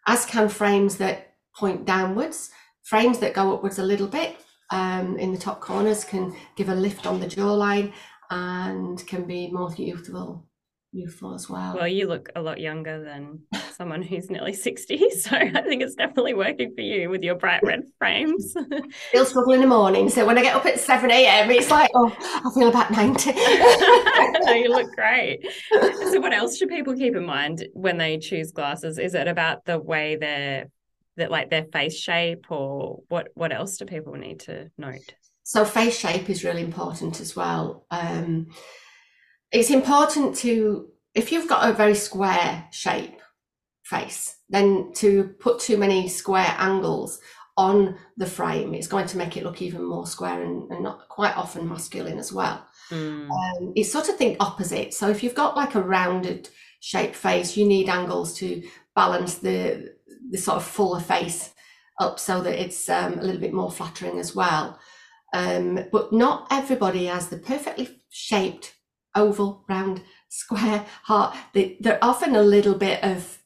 [0.05, 2.51] as can frames that point downwards.
[2.83, 4.37] Frames that go upwards a little bit
[4.71, 7.93] um, in the top corners can give a lift on the jawline
[8.29, 10.45] and can be more youthful
[10.91, 11.75] youthful as well.
[11.75, 13.39] Well, you look a lot younger than
[13.75, 14.99] someone who's nearly 60.
[15.21, 18.55] So I think it's definitely working for you with your bright red frames.
[18.57, 20.09] I still struggle in the morning.
[20.09, 23.31] So when I get up at 7 a.m., it's like, oh, I feel about 90.
[24.45, 25.45] no, you look great.
[25.71, 28.97] So what else should people keep in mind when they choose glasses?
[28.97, 30.65] Is it about the way they're
[31.17, 35.13] that like their face shape or what what else do people need to note?
[35.43, 37.85] So face shape is really important as well.
[37.91, 38.47] Um,
[39.51, 43.19] it's important to if you've got a very square shape
[43.83, 47.19] face then to put too many square angles
[47.57, 51.07] on the frame it's going to make it look even more square and, and not
[51.09, 52.65] quite often masculine as well.
[52.89, 53.29] Mm.
[53.29, 54.93] um, it's sort of think opposite.
[54.93, 58.63] So if you've got like a rounded shape face you need angles to
[58.95, 59.93] balance the
[60.29, 61.53] the sort of fuller face
[61.99, 64.79] up so that it's um, a little bit more flattering as well.
[65.33, 68.73] Um, but not everybody has the perfectly shaped
[69.15, 71.35] oval, round, square, heart.
[71.53, 73.39] They, they're often a little bit of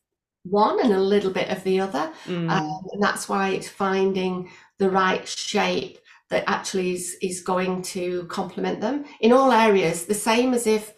[0.43, 2.11] one and a little bit of the other.
[2.25, 2.49] Mm.
[2.49, 5.97] Um, and that's why it's finding the right shape
[6.29, 10.05] that actually is, is going to complement them in all areas.
[10.05, 10.93] The same as if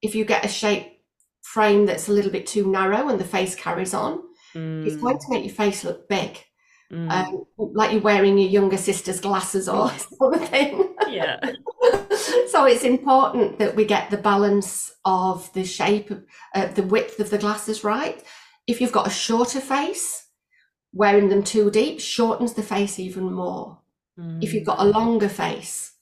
[0.00, 1.00] if you get a shape
[1.42, 4.22] frame that's a little bit too narrow and the face carries on,
[4.54, 4.86] mm.
[4.86, 6.38] it's going to make your face look big.
[6.92, 7.10] Mm.
[7.10, 10.94] Um, like you're wearing your younger sister's glasses or something.
[11.08, 11.38] Yeah.
[12.48, 16.24] so it's important that we get the balance of the shape, of,
[16.54, 18.22] uh, the width of the glasses right.
[18.66, 20.26] If you've got a shorter face,
[20.92, 23.78] wearing them too deep shortens the face even more.
[24.18, 24.42] Mm.
[24.42, 25.92] If you've got a longer face,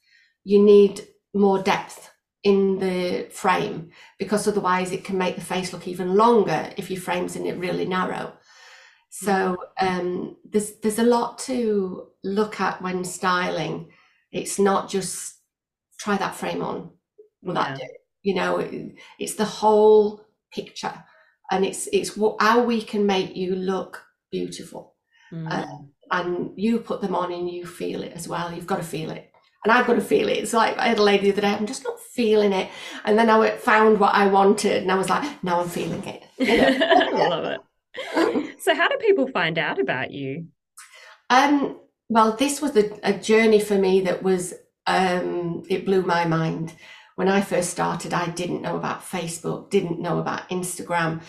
[0.45, 2.11] you need more depth
[2.45, 7.01] in the frame because otherwise it can make the face look even longer if your
[7.01, 8.33] frame's in it really narrow.
[9.19, 13.89] So um, there's there's a lot to look at when styling.
[14.31, 15.37] It's not just
[15.99, 16.91] try that frame on.
[17.43, 17.69] Will yeah.
[17.69, 17.87] that do?
[18.25, 20.93] You know, it, it's the whole picture,
[21.51, 24.97] and it's it's what, how we can make you look beautiful,
[25.33, 25.51] mm.
[25.51, 25.79] uh,
[26.11, 28.53] and you put them on and you feel it as well.
[28.53, 29.33] You've got to feel it,
[29.65, 30.37] and I've got to feel it.
[30.37, 31.55] It's like I had a lady the other day.
[31.55, 32.69] I'm just not feeling it,
[33.07, 36.23] and then I found what I wanted, and I was like, now I'm feeling it.
[36.37, 36.87] You know?
[37.15, 38.46] I love it.
[38.67, 40.47] So how do people find out about you?
[41.31, 44.55] Um, well, this was a, a journey for me that was
[44.89, 46.75] um, it blew my mind.
[47.15, 51.23] When I first started, I didn't know about Facebook, didn't know about Instagram.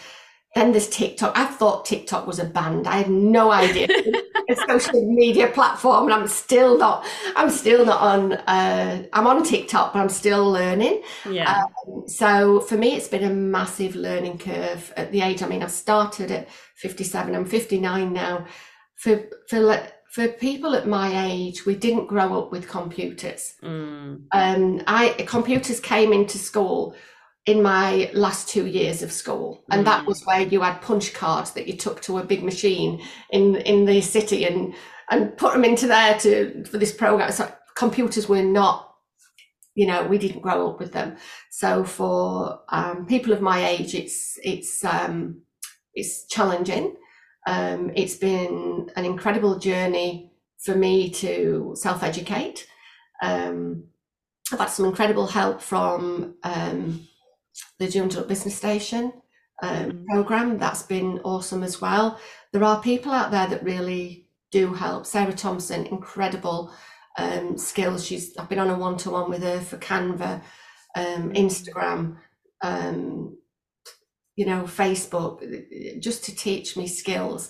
[0.57, 1.37] Then there's TikTok.
[1.37, 2.87] I thought TikTok was a band.
[2.87, 3.87] I had no idea.
[4.49, 7.05] a social media platform, and I'm still not.
[7.35, 8.33] I'm still not on.
[8.33, 11.03] Uh, I'm on TikTok, but I'm still learning.
[11.29, 11.65] Yeah.
[11.87, 15.43] Um, so for me, it's been a massive learning curve at the age.
[15.43, 17.35] I mean, I started at 57.
[17.35, 18.47] I'm 59 now.
[18.95, 23.53] For for for people at my age, we didn't grow up with computers.
[23.61, 24.23] Mm.
[24.31, 26.95] Um, I computers came into school
[27.47, 29.63] in my last two years of school.
[29.71, 29.85] And mm.
[29.85, 33.55] that was where you had punch cards that you took to a big machine in
[33.55, 34.75] in the city and
[35.09, 37.31] and put them into there to for this program.
[37.31, 38.93] So computers were not
[39.75, 41.15] you know we didn't grow up with them.
[41.49, 45.41] So for um, people of my age it's it's um,
[45.93, 46.95] it's challenging.
[47.47, 52.67] Um, it's been an incredible journey for me to self-educate.
[53.23, 53.85] Um,
[54.51, 57.07] i've had some incredible help from um,
[57.79, 59.13] the Joondalup Business Station
[59.61, 60.05] um, mm.
[60.05, 60.57] program.
[60.57, 62.19] That's been awesome as well.
[62.53, 65.05] There are people out there that really do help.
[65.05, 66.71] Sarah Thompson, incredible
[67.17, 68.05] um, skills.
[68.05, 70.41] She's I've been on a one to one with her for Canva,
[70.95, 71.35] um, mm.
[71.35, 72.17] Instagram,
[72.61, 73.37] um,
[74.35, 75.41] you know, Facebook,
[75.99, 77.49] just to teach me skills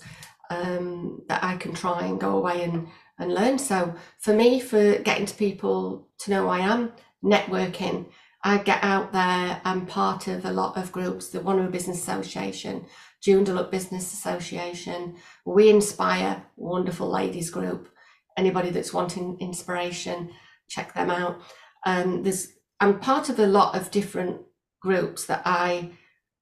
[0.50, 2.88] um, that I can try and go away and
[3.20, 3.58] and learn.
[3.58, 6.94] So for me, for getting to people to know who I am,
[7.24, 8.06] networking
[8.44, 9.62] I get out there.
[9.66, 12.86] I'm part of a lot of groups, the Wanneroo Business Association,
[13.26, 15.16] Joondalup Business Association.
[15.46, 17.90] We Inspire, wonderful ladies group.
[18.38, 20.32] Anybody that's wanting inspiration,
[20.70, 21.42] check them out.
[21.86, 24.42] Um, there's I'm part of a lot of different
[24.82, 25.92] groups that I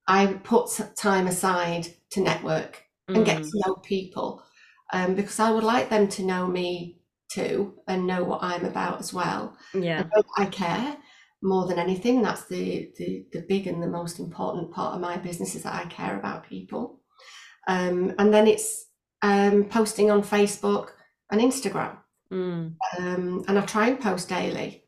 [0.07, 3.25] I put time aside to network and mm.
[3.25, 4.43] get to know people
[4.91, 8.99] um, because I would like them to know me too and know what I'm about
[8.99, 9.57] as well.
[9.73, 10.03] Yeah,
[10.37, 10.97] I care
[11.41, 12.21] more than anything.
[12.21, 15.73] That's the, the, the big and the most important part of my business is that
[15.73, 17.01] I care about people.
[17.67, 18.85] Um, and then it's
[19.21, 20.89] um, posting on Facebook
[21.31, 21.97] and Instagram.
[22.31, 22.75] Mm.
[22.97, 24.83] Um, and I try and post daily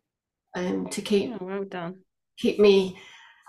[0.55, 1.99] um, to keep oh, well done.
[2.38, 2.97] keep me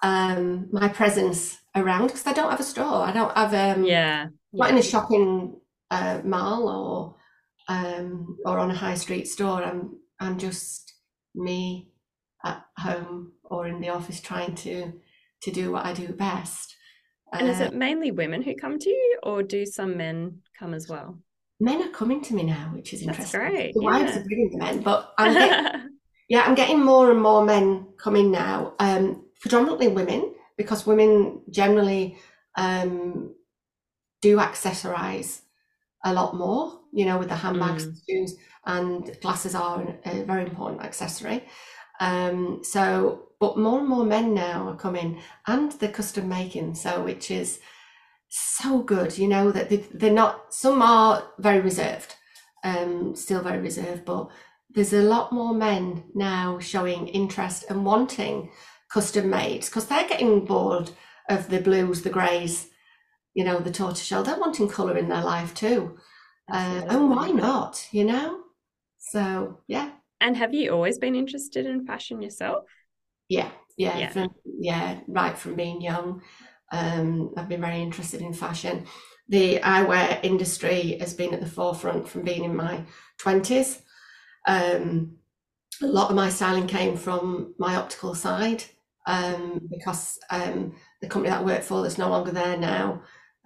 [0.03, 3.03] um, my presence around because I don't have a store.
[3.03, 4.73] I don't have um, yeah, not yeah.
[4.73, 9.63] in a shopping uh, mall or um, or on a high street store.
[9.63, 10.95] I'm I'm just
[11.35, 11.91] me
[12.45, 14.93] at home or in the office trying to
[15.41, 16.77] to do what I do best.
[17.33, 20.75] And uh, is it mainly women who come to you, or do some men come
[20.75, 21.19] as well?
[21.61, 23.41] Men are coming to me now, which is interesting.
[23.41, 23.75] That's great.
[23.75, 23.87] The yeah.
[23.87, 25.91] wives are bringing the men, but I'm getting,
[26.29, 28.75] yeah, I'm getting more and more men coming now.
[28.79, 32.19] Um, predominantly women, because women generally
[32.57, 33.35] um,
[34.23, 35.43] do accessorize
[36.05, 36.81] a lot more.
[36.93, 37.95] You know, with the handbags, mm.
[38.09, 41.45] shoes, and glasses are a very important accessory.
[42.01, 46.75] Um, so, but more and more men now are coming and they're custom making.
[46.75, 47.61] So, which is
[48.29, 52.15] so good, you know, that they, are not, some are very reserved,
[52.65, 54.29] um, still very reserved, but
[54.71, 58.51] there's a lot more men now showing interest and wanting
[58.91, 60.91] custom made because they're getting bored
[61.29, 62.69] of the blues, the greys,
[63.35, 64.25] you know, the tortoiseshell.
[64.25, 65.99] They're wanting colour in their life too.
[66.51, 68.41] Uh, and why not, you know?
[68.99, 69.91] So, yeah.
[70.21, 72.65] And have you always been interested in fashion yourself?
[73.29, 76.23] Yeah, yeah, yeah, from, yeah right from being young.
[76.73, 78.87] Um, I've been very interested in fashion.
[79.29, 82.83] the eyewear industry has been at the forefront from being in my
[83.21, 83.83] 20s.
[84.47, 85.17] Um,
[85.83, 88.65] a lot of my styling came from my optical side
[89.07, 93.03] um, because um, the company that I worked for that's no longer there now,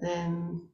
[0.06, 0.68] um,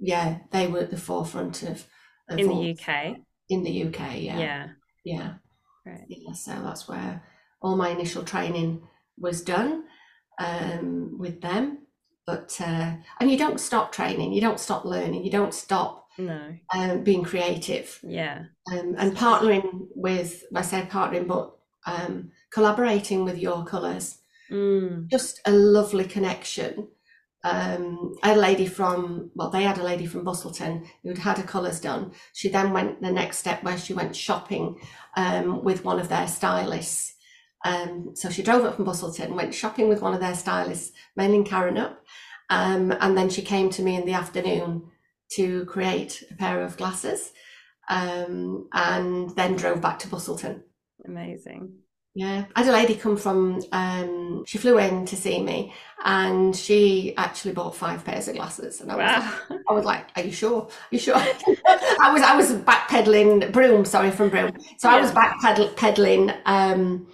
[0.00, 1.86] yeah, they were at the forefront of,
[2.28, 3.16] of in the UK.
[3.48, 4.68] In the UK, yeah, yeah,
[5.04, 5.34] yeah,
[5.86, 6.04] right.
[6.08, 6.32] yeah.
[6.32, 7.22] So that's where
[7.60, 8.82] all my initial training
[9.18, 9.84] was done
[10.38, 11.78] um, with them.
[12.26, 16.54] But uh, and you don't stop training, you don't stop learning, you don't stop no
[16.74, 17.98] um, being creative.
[18.02, 21.52] Yeah, um, and partnering with I say partnering, but
[21.86, 24.18] um, collaborating with your colours.
[24.50, 25.08] mm.
[25.10, 26.88] Just a lovely connection.
[27.44, 31.38] Um, I had a lady from well, they had a lady from Busselton who'd had
[31.38, 32.12] her colours done.
[32.32, 34.78] She then went the next step where she went shopping
[35.16, 37.14] um, with one of their stylists.
[37.64, 41.38] Um, so she drove up from Busselton, went shopping with one of their stylists, mainly
[41.38, 41.94] in Karrinyup,
[42.50, 44.90] um, and then she came to me in the afternoon
[45.36, 47.32] to create a pair of glasses,
[47.88, 50.62] um, and then drove back to Busselton.
[51.04, 51.78] amazing.
[52.14, 53.62] Yeah, I had a lady come from.
[53.72, 55.72] Um, she flew in to see me,
[56.04, 58.82] and she actually bought five pairs of glasses.
[58.82, 59.38] And I was, Wow.
[59.48, 60.62] like, I was like, "Are you sure?
[60.62, 63.50] Are you sure?" I was, I was backpedaling.
[63.50, 64.52] Broome, sorry, from Broome.
[64.76, 66.36] So I was backpedaling.
[66.44, 67.06] Um,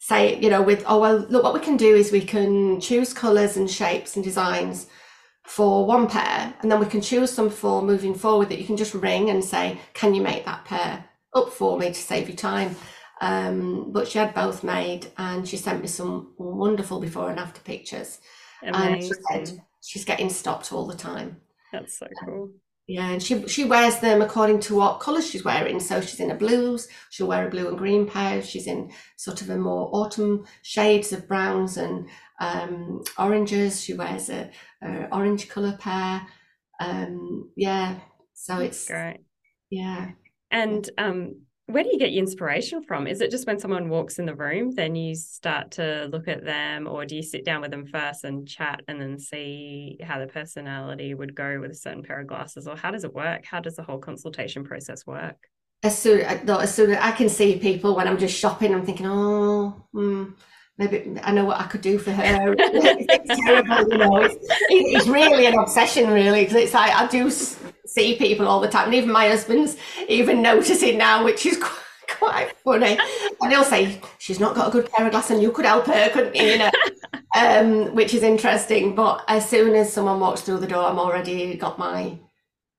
[0.00, 3.12] say, you know, with oh well, look, what we can do is we can choose
[3.12, 4.88] colours and shapes and designs
[5.44, 8.76] for one pair, and then we can choose some for moving forward that you can
[8.76, 11.04] just ring and say, "Can you make that pair
[11.36, 12.74] up for me to save you time?"
[13.20, 17.60] Um, but she had both made, and she sent me some wonderful before and after
[17.60, 18.18] pictures.
[18.62, 19.24] And she Amazing.
[19.30, 21.40] said she's getting stopped all the time.
[21.72, 22.50] That's so cool.
[22.86, 25.78] Yeah, and she she wears them according to what colours she's wearing.
[25.78, 28.42] So she's in a blues, she'll wear a blue and green pair.
[28.42, 32.08] She's in sort of a more autumn shades of browns and
[32.40, 33.82] um, oranges.
[33.82, 34.50] She wears a,
[34.82, 36.26] a orange colour pair.
[36.80, 38.00] Um, yeah,
[38.34, 39.20] so it's Great.
[39.70, 40.10] yeah.
[40.50, 43.06] And um, where do you get your inspiration from?
[43.06, 46.44] Is it just when someone walks in the room, then you start to look at
[46.44, 50.18] them, or do you sit down with them first and chat and then see how
[50.18, 52.66] the personality would go with a certain pair of glasses?
[52.66, 53.44] Or how does it work?
[53.44, 55.36] How does the whole consultation process work?
[55.82, 59.06] As soon as soon as I can see people when I'm just shopping, I'm thinking,
[59.06, 60.24] oh, hmm,
[60.76, 62.54] maybe I know what I could do for her.
[62.58, 64.16] it's terrible, you know.
[64.16, 64.36] It's,
[64.68, 67.30] it's really an obsession, really, because it's like I do
[67.94, 69.76] see people all the time, and even my husband's
[70.08, 71.78] even noticing now, which is quite,
[72.08, 72.98] quite funny.
[73.40, 75.86] And he'll say, "She's not got a good pair of glasses, and you could help
[75.86, 76.70] her, couldn't you?" you know?
[77.36, 78.94] um, which is interesting.
[78.94, 82.18] But as soon as someone walks through the door, I'm already got my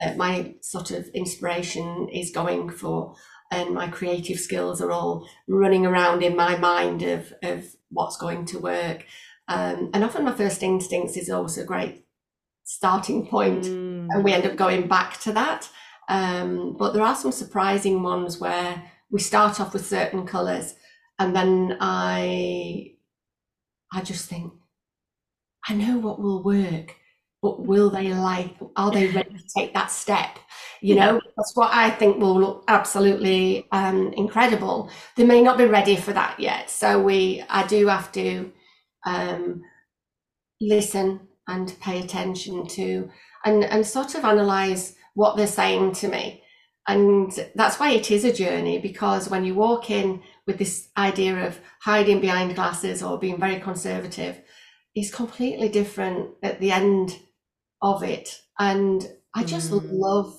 [0.02, 3.16] uh, my sort of inspiration is going for
[3.52, 8.46] and my creative skills are all running around in my mind of of what's going
[8.46, 9.06] to work
[9.48, 12.01] um, and often my first instincts is also great
[12.78, 14.08] starting point Mm.
[14.12, 15.70] and we end up going back to that.
[16.10, 18.74] Um, but there are some surprising ones where
[19.12, 20.68] we start off with certain colors
[21.20, 22.92] and then i
[23.94, 24.52] i just think
[25.70, 26.96] i know what will work
[27.42, 30.32] but will they like are they ready to take that step?
[30.82, 34.90] You know that's what i think will look absolutely um, incredible.
[35.16, 38.52] They may not be ready for that yet so we i do have to
[39.06, 39.62] um,
[40.60, 43.10] listen and pay attention to
[43.46, 46.42] and and sort of analyze what they're saying to me
[46.88, 51.48] and that's why it is a journey because when you walk in with this idea
[51.48, 54.36] of hiding behind glasses or being very conservative
[54.96, 57.18] it's completely different at the end
[57.82, 58.28] of it
[58.60, 59.90] and i just Mm.
[59.92, 60.34] love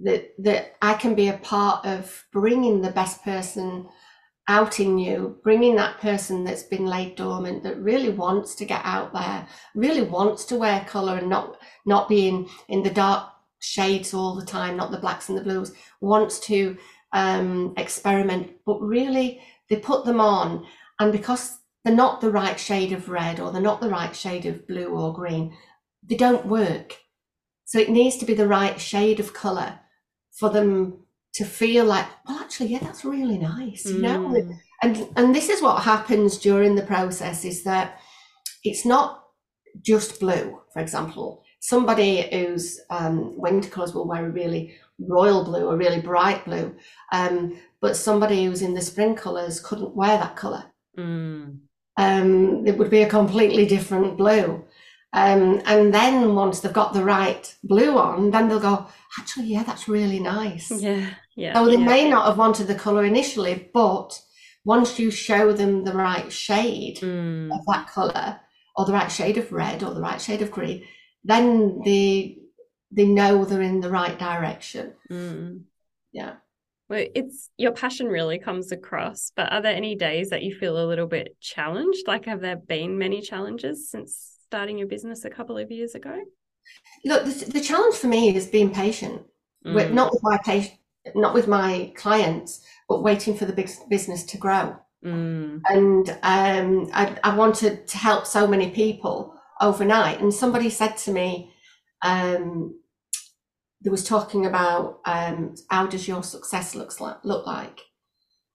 [0.00, 3.86] that that i can be a part of bringing the best person
[4.48, 8.82] out in you bringing that person that's been laid dormant that really wants to get
[8.84, 13.30] out there really wants to wear color and not not being in the dark
[13.60, 16.76] shades all the time not the blacks and the blues wants to
[17.14, 18.50] um experiment.
[18.66, 19.40] But really
[19.70, 20.66] they put them on
[21.00, 24.44] and because they're not the right shade of red or they're not the right shade
[24.44, 25.56] of blue or green
[26.06, 26.98] they don't work.
[27.64, 29.80] So it needs to be the right shade of color
[30.32, 31.03] for them
[31.34, 34.56] to feel like well actually yeah that's really nice you know Mm.
[34.82, 38.00] and and this is what happens during the process is that
[38.62, 39.08] it's not
[39.82, 45.68] just blue for example somebody whose um, winter colours will wear a really royal blue
[45.70, 46.74] a really bright blue
[47.12, 50.64] um, but somebody who's in the spring colours couldn't wear that colour
[50.98, 51.58] Mm.
[51.96, 54.64] um, it would be a completely different blue.
[55.14, 58.88] Um, and then once they've got the right blue on, then they'll go,
[59.18, 60.72] actually, yeah, that's really nice.
[60.72, 61.08] Yeah.
[61.36, 61.54] Yeah.
[61.54, 61.86] So they yeah.
[61.86, 64.20] may not have wanted the colour initially, but
[64.64, 67.52] once you show them the right shade Mm.
[67.52, 68.40] of that colour,
[68.76, 70.84] or the right shade of red, or the right shade of green,
[71.22, 72.38] then they
[72.90, 74.94] they know they're in the right direction.
[75.10, 75.62] Mm.
[76.12, 76.34] Yeah.
[76.88, 80.76] Well, it's your passion really comes across, but are there any days that you feel
[80.76, 82.06] a little bit challenged?
[82.08, 86.16] Like, have there been many challenges since starting your business a couple of years ago?
[87.04, 89.22] Look, the, the challenge for me is being patient,
[89.64, 89.94] with, Mm.
[89.94, 90.78] not with my patient,
[91.16, 94.76] not with my clients, but waiting for the big business to grow.
[95.04, 95.60] Mm.
[95.68, 100.20] And um, I, I wanted to help so many people overnight.
[100.20, 101.52] And somebody said to me,
[102.02, 102.78] um,
[103.82, 107.80] they was talking about um, how does your success looks like, look like?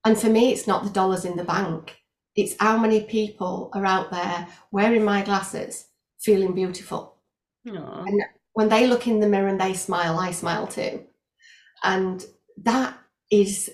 [0.05, 1.97] And for me, it's not the dollars in the bank.
[2.35, 5.88] It's how many people are out there wearing my glasses,
[6.19, 7.15] feeling beautiful
[7.67, 8.05] Aw.
[8.53, 11.05] when they look in the mirror and they smile, I smile too.
[11.83, 12.25] And
[12.63, 12.97] that
[13.31, 13.69] is,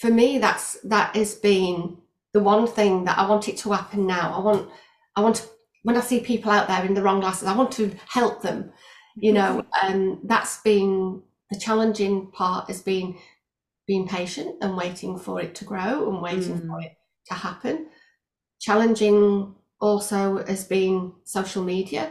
[0.00, 1.98] for me, that's that has been
[2.32, 4.34] the one thing that I want it to happen now.
[4.34, 4.70] I want,
[5.16, 5.44] I want to,
[5.82, 8.72] when I see people out there in the wrong glasses, I want to help them.
[9.18, 13.16] You know, and that's been the challenging part has been
[13.86, 16.84] being patient and waiting for it to grow and waiting for mm.
[16.84, 16.92] it
[17.28, 17.86] to happen.
[18.60, 22.10] Challenging also has been social media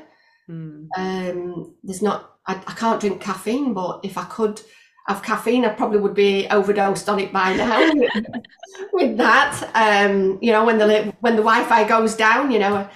[0.50, 0.88] Mm.
[0.96, 4.62] um, there's not, I, I can't drink caffeine, but if I could
[5.08, 7.92] have caffeine, I probably would be overdosed on it by now
[8.94, 9.72] with, that.
[9.74, 12.88] Um, you know, when the when the Wi-Fi goes down, you know,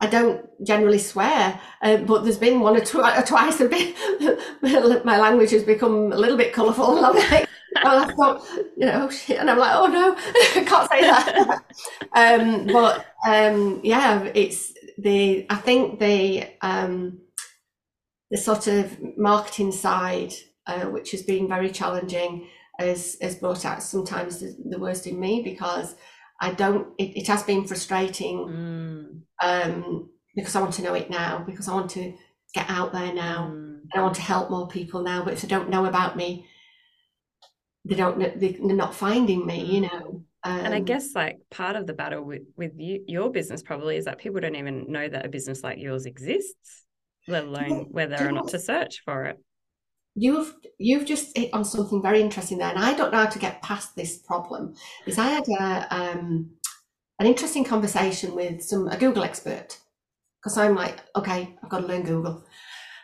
[0.00, 3.94] I don't generally swear, uh, but there's been one or, tw- or twice a bit.
[5.04, 7.48] my language has become a little bit colourful, like,
[7.84, 11.62] well, I thought, you know, shit, and I'm like, oh no, I can't say that.
[12.14, 17.20] um, but um, yeah, it's the I think the um,
[18.30, 20.32] the sort of marketing side,
[20.66, 25.18] uh, which has been very challenging, has has brought out sometimes the, the worst in
[25.18, 25.94] me because
[26.40, 26.88] I don't.
[26.98, 29.22] It, it has been frustrating Mm.
[29.42, 32.14] um, because I want to know it now because I want to
[32.54, 33.70] get out there now Mm.
[33.94, 35.24] I want to help more people now.
[35.24, 36.46] But if they don't know about me,
[37.84, 38.18] they don't.
[38.18, 39.64] they- They're not finding me.
[39.64, 40.24] You know.
[40.42, 43.96] Um, And I guess like part of the battle with with you, your business probably
[43.96, 46.84] is that people don't even know that a business like yours exists,
[47.28, 49.36] let alone whether or not to search for it.
[50.16, 53.38] you've you've just hit on something very interesting there, and I don't know how to
[53.38, 54.74] get past this problem.
[55.06, 56.50] Is I had a um,
[57.18, 59.78] an interesting conversation with some a Google expert
[60.42, 62.44] because I'm like, okay, I've got to learn Google.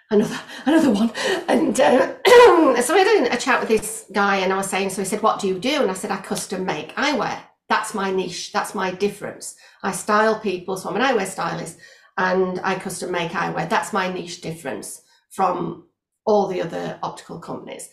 [0.08, 1.10] Another another one,
[1.48, 2.14] and uh,
[2.80, 5.20] so I had a, chat with this guy, and I was saying, so he said,
[5.20, 7.40] "What do you do?" And I said, "I custom make eyewear.
[7.68, 8.52] That's my niche.
[8.52, 9.56] That's my difference.
[9.82, 11.78] I style people, so I'm an eyewear stylist,
[12.16, 13.68] and I custom make eyewear.
[13.68, 15.88] That's my niche difference from
[16.24, 17.88] all the other optical companies.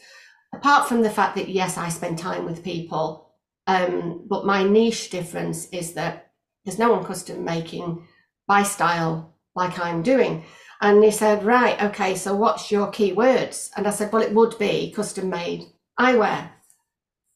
[0.53, 3.33] Apart from the fact that yes, I spend time with people,
[3.65, 6.31] um, but my niche difference is that
[6.63, 8.07] there's no one custom making
[8.47, 10.43] by style like I'm doing.
[10.83, 13.69] And he said, right, okay, so what's your keywords?
[13.77, 15.63] And I said, well, it would be custom made
[15.97, 16.49] eyewear.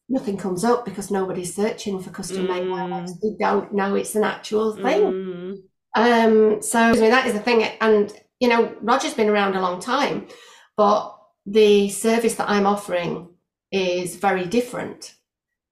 [0.09, 3.07] Nothing comes up because nobody's searching for custom made eyewear.
[3.07, 3.21] Mm.
[3.21, 5.01] They don't know it's an actual thing.
[5.01, 5.57] Mm.
[5.95, 7.63] Um, so I mean, that is the thing.
[7.79, 10.27] And, you know, Roger's been around a long time,
[10.75, 13.29] but the service that I'm offering
[13.71, 15.15] is very different.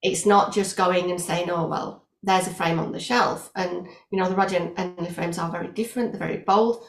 [0.02, 3.52] It's not just going and saying, oh, well, there's a frame on the shelf.
[3.54, 6.86] And, you know, the Roger and the frames are very different, they're very bold,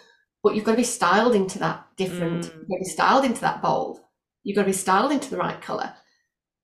[0.47, 2.53] but you've got to be styled into that different, Mm.
[2.55, 3.99] you've got to be styled into that bold.
[4.45, 5.93] You've got to be styled into the right colour.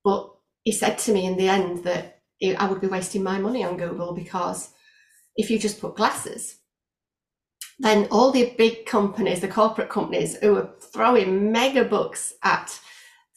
[0.04, 0.30] But
[0.62, 3.64] he said to me in the end that it- I would be wasting my money
[3.64, 4.68] on Google because
[5.34, 6.58] if you just put glasses,
[7.80, 12.78] then all the big companies, the corporate companies who are throwing mega bucks at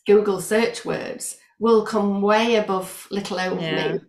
[0.05, 3.93] Google search words will come way above little old Yeah.
[3.93, 3.99] me.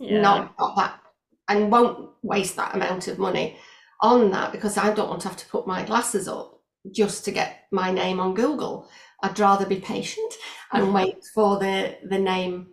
[0.00, 0.20] Yeah.
[0.20, 1.00] Not, not that,
[1.48, 3.56] and won't waste that amount of money
[4.00, 6.60] on that because I don't want to have to put my glasses up
[6.92, 8.88] just to get my name on Google.
[9.22, 10.32] I'd rather be patient
[10.72, 12.68] and wait for the the name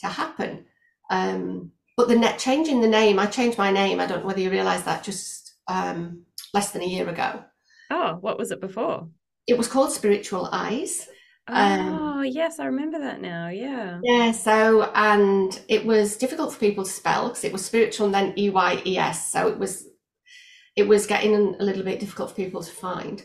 [0.00, 0.66] to happen.
[1.10, 4.00] Um, but the net changing the name, I changed my name.
[4.00, 7.44] I don't know whether you realise that just um, less than a year ago.
[7.90, 9.08] Oh, what was it before?
[9.46, 11.08] It was called Spiritual Eyes.
[11.48, 13.48] Um, oh, yes, I remember that now.
[13.48, 14.00] Yeah.
[14.02, 18.14] Yeah, so and it was difficult for people to spell because it was spiritual and
[18.14, 19.30] then E Y E S.
[19.30, 19.86] So it was
[20.76, 23.24] it was getting a little bit difficult for people to find.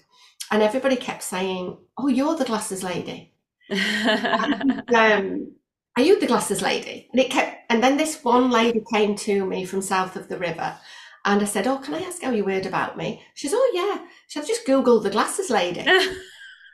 [0.52, 3.34] And everybody kept saying, Oh, you're the glasses lady.
[3.72, 5.52] um,
[5.98, 7.10] are you the glasses lady?
[7.12, 10.38] And it kept, and then this one lady came to me from south of the
[10.38, 10.78] river,
[11.26, 13.72] and I said, "Oh, can I ask how you heard about me?" She says, "Oh
[13.74, 15.86] yeah." She said, "Just googled the glasses lady."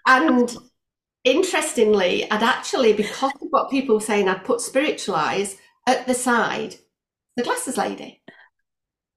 [0.06, 0.56] And
[1.24, 5.58] interestingly, I'd actually, because of what people were saying, I'd put spiritual eyes
[5.88, 6.76] at the side,
[7.38, 8.22] the glasses lady.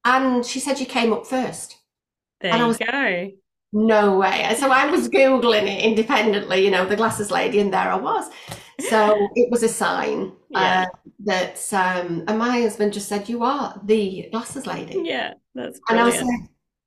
[0.06, 1.76] And she said you came up first.
[2.40, 3.36] there And I you go.
[3.72, 4.54] no way.
[4.58, 8.30] So I was Googling it independently, you know, the glasses lady, and there I was.
[8.88, 10.86] So it was a sign Yeah.
[10.86, 15.02] uh, that, um, and my husband just said, You are the glasses lady.
[15.04, 16.40] Yeah, that's And I was like,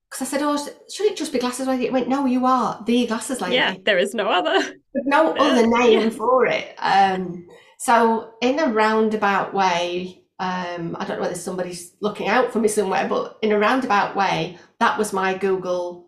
[0.10, 0.58] because I said, Oh,
[0.92, 1.86] should it just be glasses lady?
[1.86, 3.56] It went, No, you are the glasses lady.
[3.56, 4.76] Yeah, there is no other.
[5.06, 6.10] No other name Yeah.
[6.10, 6.74] for it.
[6.78, 7.48] Um,
[7.80, 12.70] so in a roundabout way, um, I don't know whether somebody's looking out for me
[12.70, 16.08] somewhere, but in a roundabout way, that was my Google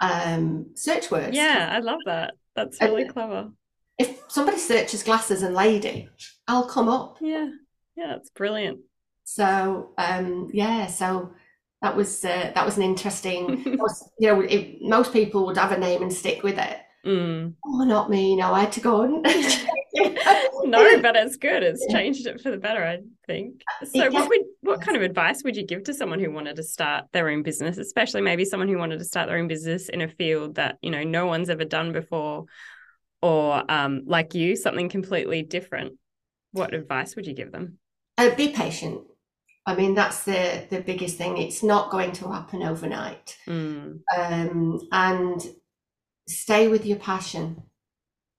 [0.00, 1.36] um, search words.
[1.36, 2.34] Yeah, I love that.
[2.54, 3.50] That's really clever.
[3.98, 6.08] If somebody searches glasses and lady,
[6.46, 7.18] I'll come up.
[7.20, 7.50] Yeah,
[7.96, 8.80] yeah, that's brilliant.
[9.24, 11.32] So um, yeah, so
[11.80, 13.76] that was uh, that was an interesting.
[13.78, 16.78] was- you know, it, most people would have a name and stick with it.
[17.04, 17.54] Mm.
[17.66, 18.36] Oh, not me.
[18.36, 19.26] No, I had to go and.
[20.64, 21.62] No, but it's good.
[21.62, 23.62] It's changed it for the better, I think.
[23.92, 26.62] So, what would what kind of advice would you give to someone who wanted to
[26.62, 30.00] start their own business, especially maybe someone who wanted to start their own business in
[30.00, 32.46] a field that you know no one's ever done before,
[33.20, 35.98] or um, like you, something completely different?
[36.52, 37.78] What advice would you give them?
[38.18, 39.02] Uh, be patient.
[39.64, 41.38] I mean, that's the the biggest thing.
[41.38, 43.36] It's not going to happen overnight.
[43.46, 44.00] Mm.
[44.16, 45.40] Um, and
[46.28, 47.62] stay with your passion.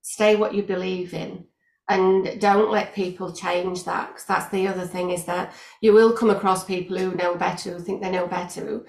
[0.02, 1.46] Stay what you believe in,
[1.90, 4.10] and don't let people change that.
[4.10, 7.74] Because that's the other thing is that you will come across people who know better,
[7.74, 8.86] who think they know better, who,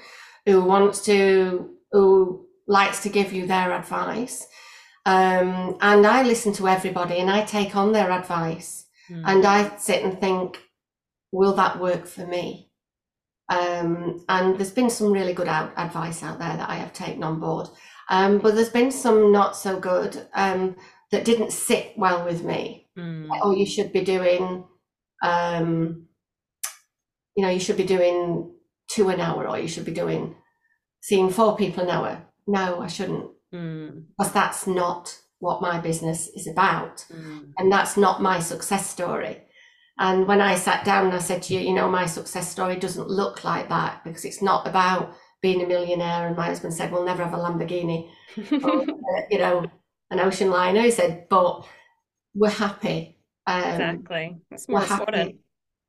[0.47, 4.47] who wants to, who likes to give you their advice.
[5.07, 8.85] Um, and I listen to everybody, and I take on their advice.
[9.11, 9.23] Mm.
[9.27, 10.63] and I sit and think,
[11.31, 12.71] will that work for me?
[13.51, 17.23] Um, and there's been some really good out, advice out there that I have taken
[17.23, 17.69] on board,
[18.09, 20.77] um, but there's been some not so good um,
[21.11, 22.84] that didn't sit well with me.
[22.99, 23.29] Mm.
[23.43, 24.65] Oh, you should be doing,
[25.23, 26.07] um,
[27.37, 28.53] you know, you should be doing
[28.89, 30.37] two an hour, or you should be doing
[31.03, 32.23] seeing four people an hour.
[32.47, 34.07] No, I shouldn't, Mm.
[34.17, 37.53] because that's not what my business is about Mm.
[37.59, 39.43] and that's not my success story.
[39.99, 42.77] And when I sat down and I said to you, you know, my success story
[42.77, 46.27] doesn't look like that because it's not about being a millionaire.
[46.27, 48.09] And my husband said, we'll never have a Lamborghini
[48.65, 49.67] or, uh, you know,
[50.11, 50.81] an ocean liner.
[50.83, 51.65] He said, but
[52.35, 53.17] we're happy.
[53.47, 54.37] Um, exactly.
[54.51, 55.17] That's more important.
[55.17, 55.39] happy.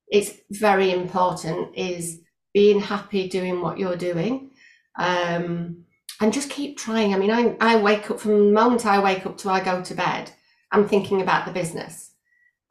[0.07, 2.21] It's very important is
[2.53, 4.51] being happy doing what you're doing.
[4.97, 5.83] Um,
[6.21, 7.13] and just keep trying.
[7.13, 9.81] I mean, I, I wake up from the moment I wake up to I go
[9.81, 10.31] to bed,
[10.71, 12.11] I'm thinking about the business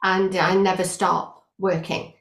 [0.03, 2.13] and I never stop working.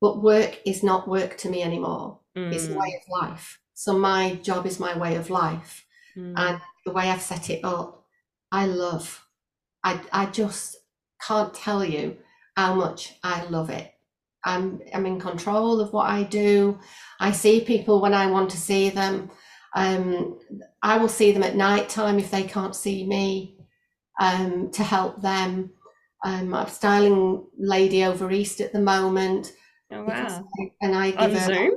[0.00, 2.20] But work is not work to me anymore.
[2.36, 2.76] It's a Mm.
[2.80, 3.58] way of life.
[3.74, 5.84] So my job is my way of life.
[6.16, 6.34] Mm.
[6.36, 8.04] And the way I've set it up,
[8.52, 9.26] I love.
[9.82, 10.76] I, I just
[11.26, 12.16] can't tell you
[12.56, 13.92] how much I love it.
[14.44, 16.78] I'm, I'm in control of what I do.
[17.20, 19.30] I see people when I want to see them.
[19.74, 20.38] Um,
[20.82, 23.58] I will see them at night time if they can't see me
[24.20, 25.70] um, to help them.
[26.24, 29.52] Um, I'm styling lady over east at the moment.
[29.92, 30.44] oh wow.
[30.60, 31.74] I- and I give On her Zoom?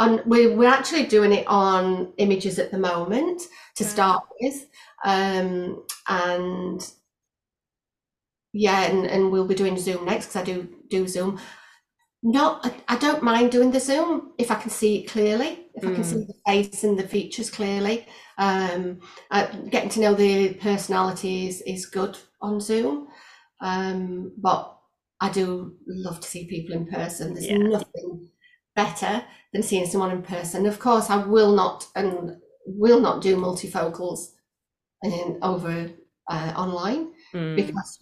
[0.00, 3.42] on we, we're actually doing it on images at the moment
[3.74, 3.90] to Right.
[3.92, 4.66] start with
[5.04, 6.92] um and
[8.58, 11.38] yeah and, and we'll be doing zoom next because i do do zoom
[12.22, 15.86] not I, I don't mind doing the zoom if i can see it clearly if
[15.86, 16.10] i can Mm.
[16.10, 18.06] see the face and the features clearly
[18.38, 19.00] um
[19.30, 23.08] uh, getting to know the personalities is good on zoom
[23.60, 24.76] um but
[25.20, 27.58] i do love to see people in person there's Yeah.
[27.72, 28.28] nothing
[28.74, 30.66] better than seeing someone in person.
[30.66, 32.36] Of course, I will not and
[32.66, 34.20] will not do multifocals
[35.02, 35.90] in, over
[36.30, 37.56] uh, online Mm.
[37.56, 37.98] because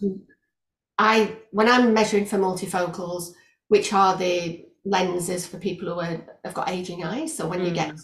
[0.97, 3.31] I, when I'm measuring for multifocals,
[3.67, 7.35] which are the lenses for people who are, have got aging eyes.
[7.35, 8.01] So when you get Mm.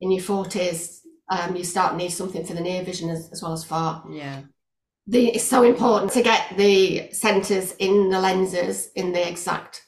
[0.00, 3.52] in your forties, um, you start need something for the near vision as, as well
[3.52, 4.42] as far Yeah.
[5.06, 9.82] the, it's so important to get the centers in the lenses in the exact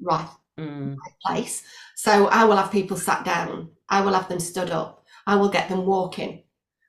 [0.00, 0.28] right
[0.58, 0.96] Mm.
[1.26, 1.64] place.
[1.96, 3.70] So I will have people sat down.
[3.88, 5.04] I will have them stood up.
[5.26, 6.44] I will get them walking.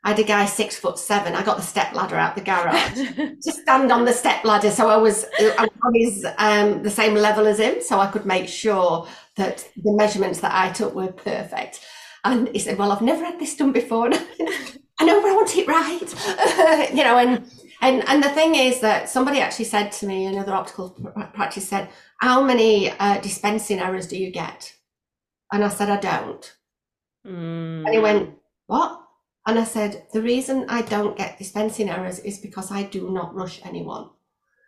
[0.05, 1.33] I had a guy six foot seven.
[1.33, 2.93] I got the step ladder out the garage
[3.41, 6.91] to stand on the step ladder, so I was I was on his um, the
[6.91, 10.93] same level as him, so I could make sure that the measurements that I took
[10.93, 11.83] were perfect.
[12.23, 14.09] And he said, "Well, I've never had this done before.
[14.99, 17.51] I know, but I want it right." you know, and
[17.81, 20.91] and and the thing is that somebody actually said to me, another optical
[21.33, 21.89] practice said,
[22.19, 24.71] "How many uh, dispensing errors do you get?"
[25.51, 26.55] And I said, "I don't."
[27.25, 27.85] Mm.
[27.85, 28.35] And he went,
[28.67, 29.01] What?
[29.45, 33.35] And I said, The reason I don't get dispensing errors is because I do not
[33.35, 34.09] rush anyone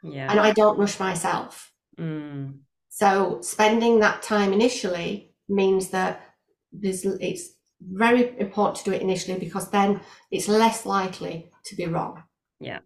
[0.04, 0.30] Yeah.
[0.30, 1.72] and I don't rush myself.
[1.98, 2.60] Mm.
[2.90, 6.22] So spending that time initially means that
[6.72, 7.50] there's it's
[7.82, 10.02] very important to do it initially because then
[10.32, 12.24] it's less likely to be wrong.
[12.60, 12.80] Yeah.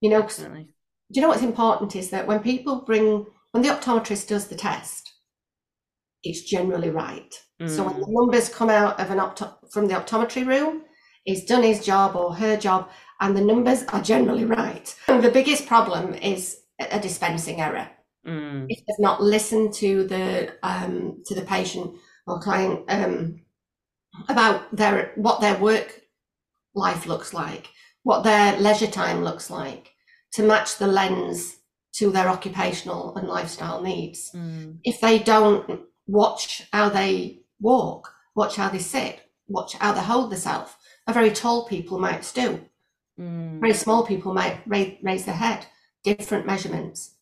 [0.00, 0.64] You know, do
[1.10, 5.12] you know what's important is that when people bring, when the optometrist does the test,
[6.22, 7.32] it's generally right.
[7.60, 7.70] Mm.
[7.70, 8.12] So when the mm.
[8.12, 10.82] numbers come out of an opto- from the optometry room,
[11.26, 12.88] he's done his job or her job,
[13.20, 14.94] and the numbers are generally right.
[15.08, 17.88] And the biggest problem is a dispensing error.
[18.26, 18.66] Mm.
[18.68, 21.94] If they've not listened to the um, to the patient
[22.26, 23.42] or client um,
[24.28, 26.00] about their what their work
[26.74, 27.68] life looks like,
[28.02, 29.92] what their leisure time looks like,
[30.32, 31.56] to match the lens
[31.94, 34.30] to their occupational and lifestyle needs.
[34.34, 34.78] Mm.
[34.84, 40.30] If they don't watch how they walk, watch how they sit, watch how they hold
[40.30, 40.74] themselves,
[41.06, 42.60] a very tall people might do.
[43.18, 43.60] Mm.
[43.60, 45.66] Very small people might raise, raise their head,
[46.04, 47.14] different measurements.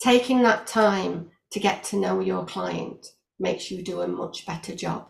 [0.00, 3.06] Taking that time to get to know your client
[3.38, 5.08] makes you do a much better job.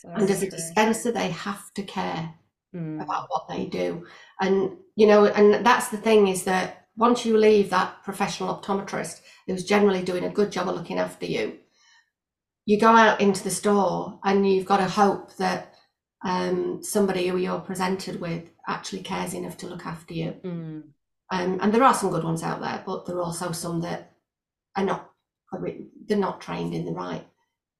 [0.00, 2.34] So and as a dispenser, they have to care
[2.74, 3.02] mm.
[3.02, 4.06] about what they do.
[4.40, 9.20] And, you know, and that's the thing is that once you leave that professional optometrist
[9.46, 11.58] who's generally doing a good job of looking after you,
[12.66, 15.71] you go out into the store and you've got to hope that
[16.24, 20.34] um, somebody who you're presented with actually cares enough to look after you.
[20.44, 20.82] Mm.
[21.30, 24.12] Um, and there are some good ones out there, but there are also some that
[24.76, 25.08] are not
[26.06, 27.26] they're not trained in the right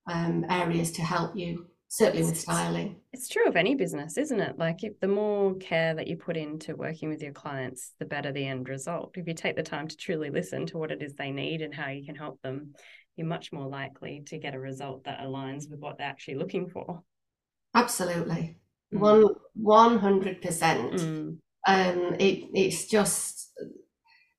[0.06, 1.66] um, areas to help you.
[1.88, 2.96] Certainly with styling.
[3.12, 4.58] It's true of any business, isn't it?
[4.58, 8.32] Like if the more care that you put into working with your clients, the better
[8.32, 9.14] the end result.
[9.18, 11.74] If you take the time to truly listen to what it is they need and
[11.74, 12.72] how you can help them,
[13.16, 16.70] you're much more likely to get a result that aligns with what they're actually looking
[16.70, 17.02] for.
[17.74, 18.56] Absolutely.
[18.94, 18.98] Mm.
[18.98, 20.92] One one hundred percent.
[20.94, 21.38] Mm.
[21.66, 23.50] Um it it's just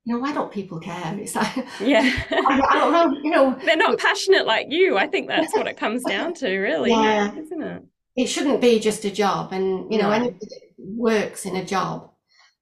[0.05, 1.17] you know, why don't people care?
[1.19, 4.97] It's like, yeah, I, I, don't know, you know, they're not passionate like you.
[4.97, 7.33] I think that's what it comes down to, really, yeah.
[7.33, 7.83] isn't it?
[8.15, 10.11] It shouldn't be just a job, and you know, no.
[10.11, 10.45] anybody
[10.77, 12.11] works in a job,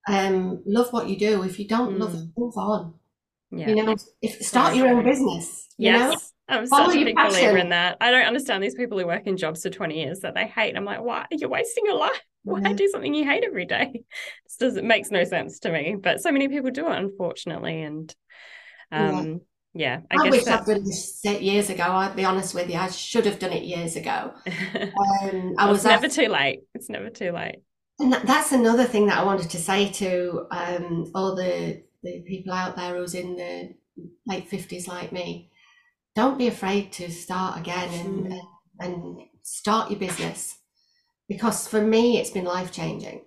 [0.08, 1.44] um, love what you do.
[1.44, 2.00] If you don't mm.
[2.00, 2.94] love it, move on.
[3.52, 3.70] Yeah.
[3.70, 5.68] You know, if start your own business.
[5.78, 6.00] Yes.
[6.00, 6.22] You know?
[6.52, 7.40] I'm such a big passion.
[7.40, 7.98] believer in that.
[8.02, 10.76] I don't understand these people who work in jobs for 20 years that they hate.
[10.76, 11.22] I'm like, why?
[11.22, 12.22] Are You're wasting your life.
[12.44, 12.74] Why yeah.
[12.74, 14.04] do something you hate every day?
[14.46, 15.96] This does it makes no sense to me.
[15.98, 17.84] But so many people do it, unfortunately.
[17.84, 18.14] And
[18.92, 19.42] um,
[19.74, 21.84] yeah, yeah I, I wish I'd done this years ago.
[21.84, 22.76] I'd be honest with you.
[22.76, 24.34] I should have done it years ago.
[25.24, 26.62] Um, I was never too late.
[26.74, 27.58] It's never too late.
[28.00, 32.52] And that's another thing that I wanted to say to um, all the the people
[32.52, 33.76] out there who's in the
[34.26, 35.51] late fifties like me
[36.16, 38.40] don't be afraid to start again and, mm.
[38.80, 40.58] and start your business
[41.28, 43.22] because for me it's been life changing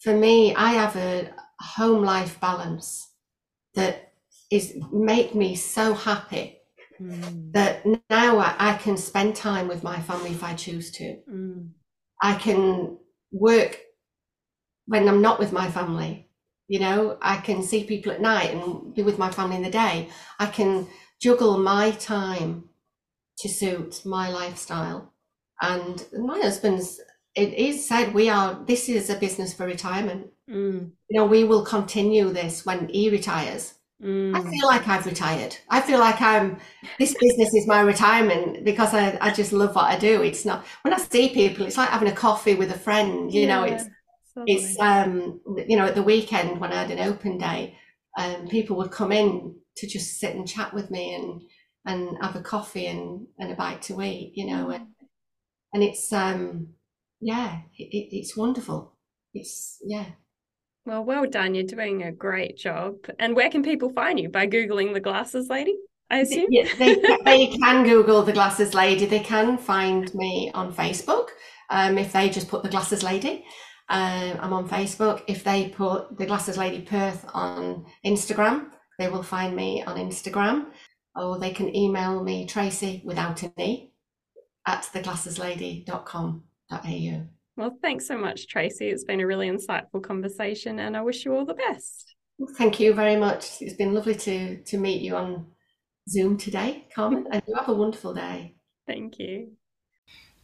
[0.00, 3.10] for me i have a home life balance
[3.74, 4.12] that
[4.50, 6.58] is make me so happy
[7.00, 7.52] mm.
[7.52, 11.70] that now I, I, can spend time with my family if i choose to mm.
[12.20, 12.98] i can
[13.30, 13.80] work
[14.86, 16.28] when i'm not with my family
[16.68, 19.70] you know i can see people at night and be with my family in the
[19.70, 20.08] day
[20.38, 20.86] i can
[21.22, 22.68] juggle my time
[23.38, 25.12] to suit my lifestyle.
[25.62, 27.00] And my husband's
[27.34, 30.26] it is said we are this is a business for retirement.
[30.50, 30.90] Mm.
[31.08, 33.74] You know, we will continue this when he retires.
[34.02, 34.36] Mm.
[34.36, 35.56] I feel like I've retired.
[35.70, 36.58] I feel like I'm
[36.98, 40.22] this business is my retirement because I, I just love what I do.
[40.22, 43.42] It's not when I see people, it's like having a coffee with a friend, you
[43.42, 43.84] yeah, know, it's
[44.46, 47.78] it's um you know, at the weekend when I had an open day,
[48.18, 51.42] um people would come in to just sit and chat with me and
[51.84, 54.86] and have a coffee and, and a bite to eat, you know, and
[55.72, 56.68] and it's um
[57.20, 58.96] yeah, it, it's wonderful.
[59.32, 60.06] It's yeah.
[60.84, 61.54] Well, well done.
[61.54, 62.96] You're doing a great job.
[63.20, 64.28] And where can people find you?
[64.28, 65.76] By googling the glasses lady,
[66.10, 66.48] I assume.
[66.50, 69.06] Yeah, they, they can Google the glasses lady.
[69.06, 71.28] They can find me on Facebook
[71.70, 73.44] um, if they just put the glasses lady.
[73.88, 75.22] Um, I'm on Facebook.
[75.28, 80.66] If they put the glasses lady Perth on Instagram, they will find me on Instagram
[81.14, 83.90] or they can email me Tracy without an E
[84.66, 87.26] at theglasseslady.com.au.
[87.56, 88.88] Well, thanks so much, Tracy.
[88.88, 92.14] It's been a really insightful conversation and I wish you all the best.
[92.56, 93.60] Thank you very much.
[93.60, 95.46] It's been lovely to, to meet you on
[96.08, 98.54] Zoom today, Carmen, and you have a wonderful day.
[98.86, 99.52] Thank you.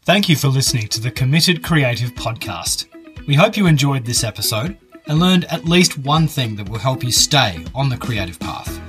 [0.02, 2.86] Thank you for listening to the Committed Creative Podcast.
[3.26, 4.78] We hope you enjoyed this episode
[5.08, 8.80] and learned at least one thing that will help you stay on the creative path.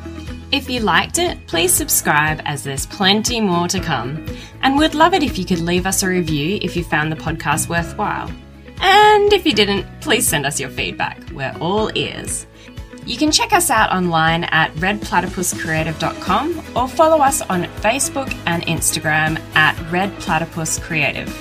[0.51, 4.25] If you liked it, please subscribe as there's plenty more to come.
[4.61, 7.15] And we'd love it if you could leave us a review if you found the
[7.15, 8.31] podcast worthwhile.
[8.81, 11.21] And if you didn't, please send us your feedback.
[11.31, 12.47] We're all ears.
[13.05, 19.39] You can check us out online at redplatypuscreative.com or follow us on Facebook and Instagram
[19.55, 21.31] at redplatypuscreative.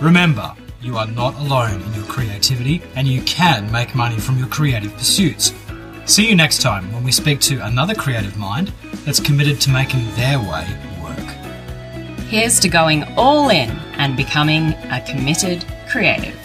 [0.00, 4.48] Remember, you are not alone in your creativity and you can make money from your
[4.48, 5.52] creative pursuits.
[6.06, 8.72] See you next time when we speak to another creative mind
[9.04, 10.66] that's committed to making their way
[11.02, 11.18] work.
[12.28, 16.36] Here's to going all in and becoming a committed creative.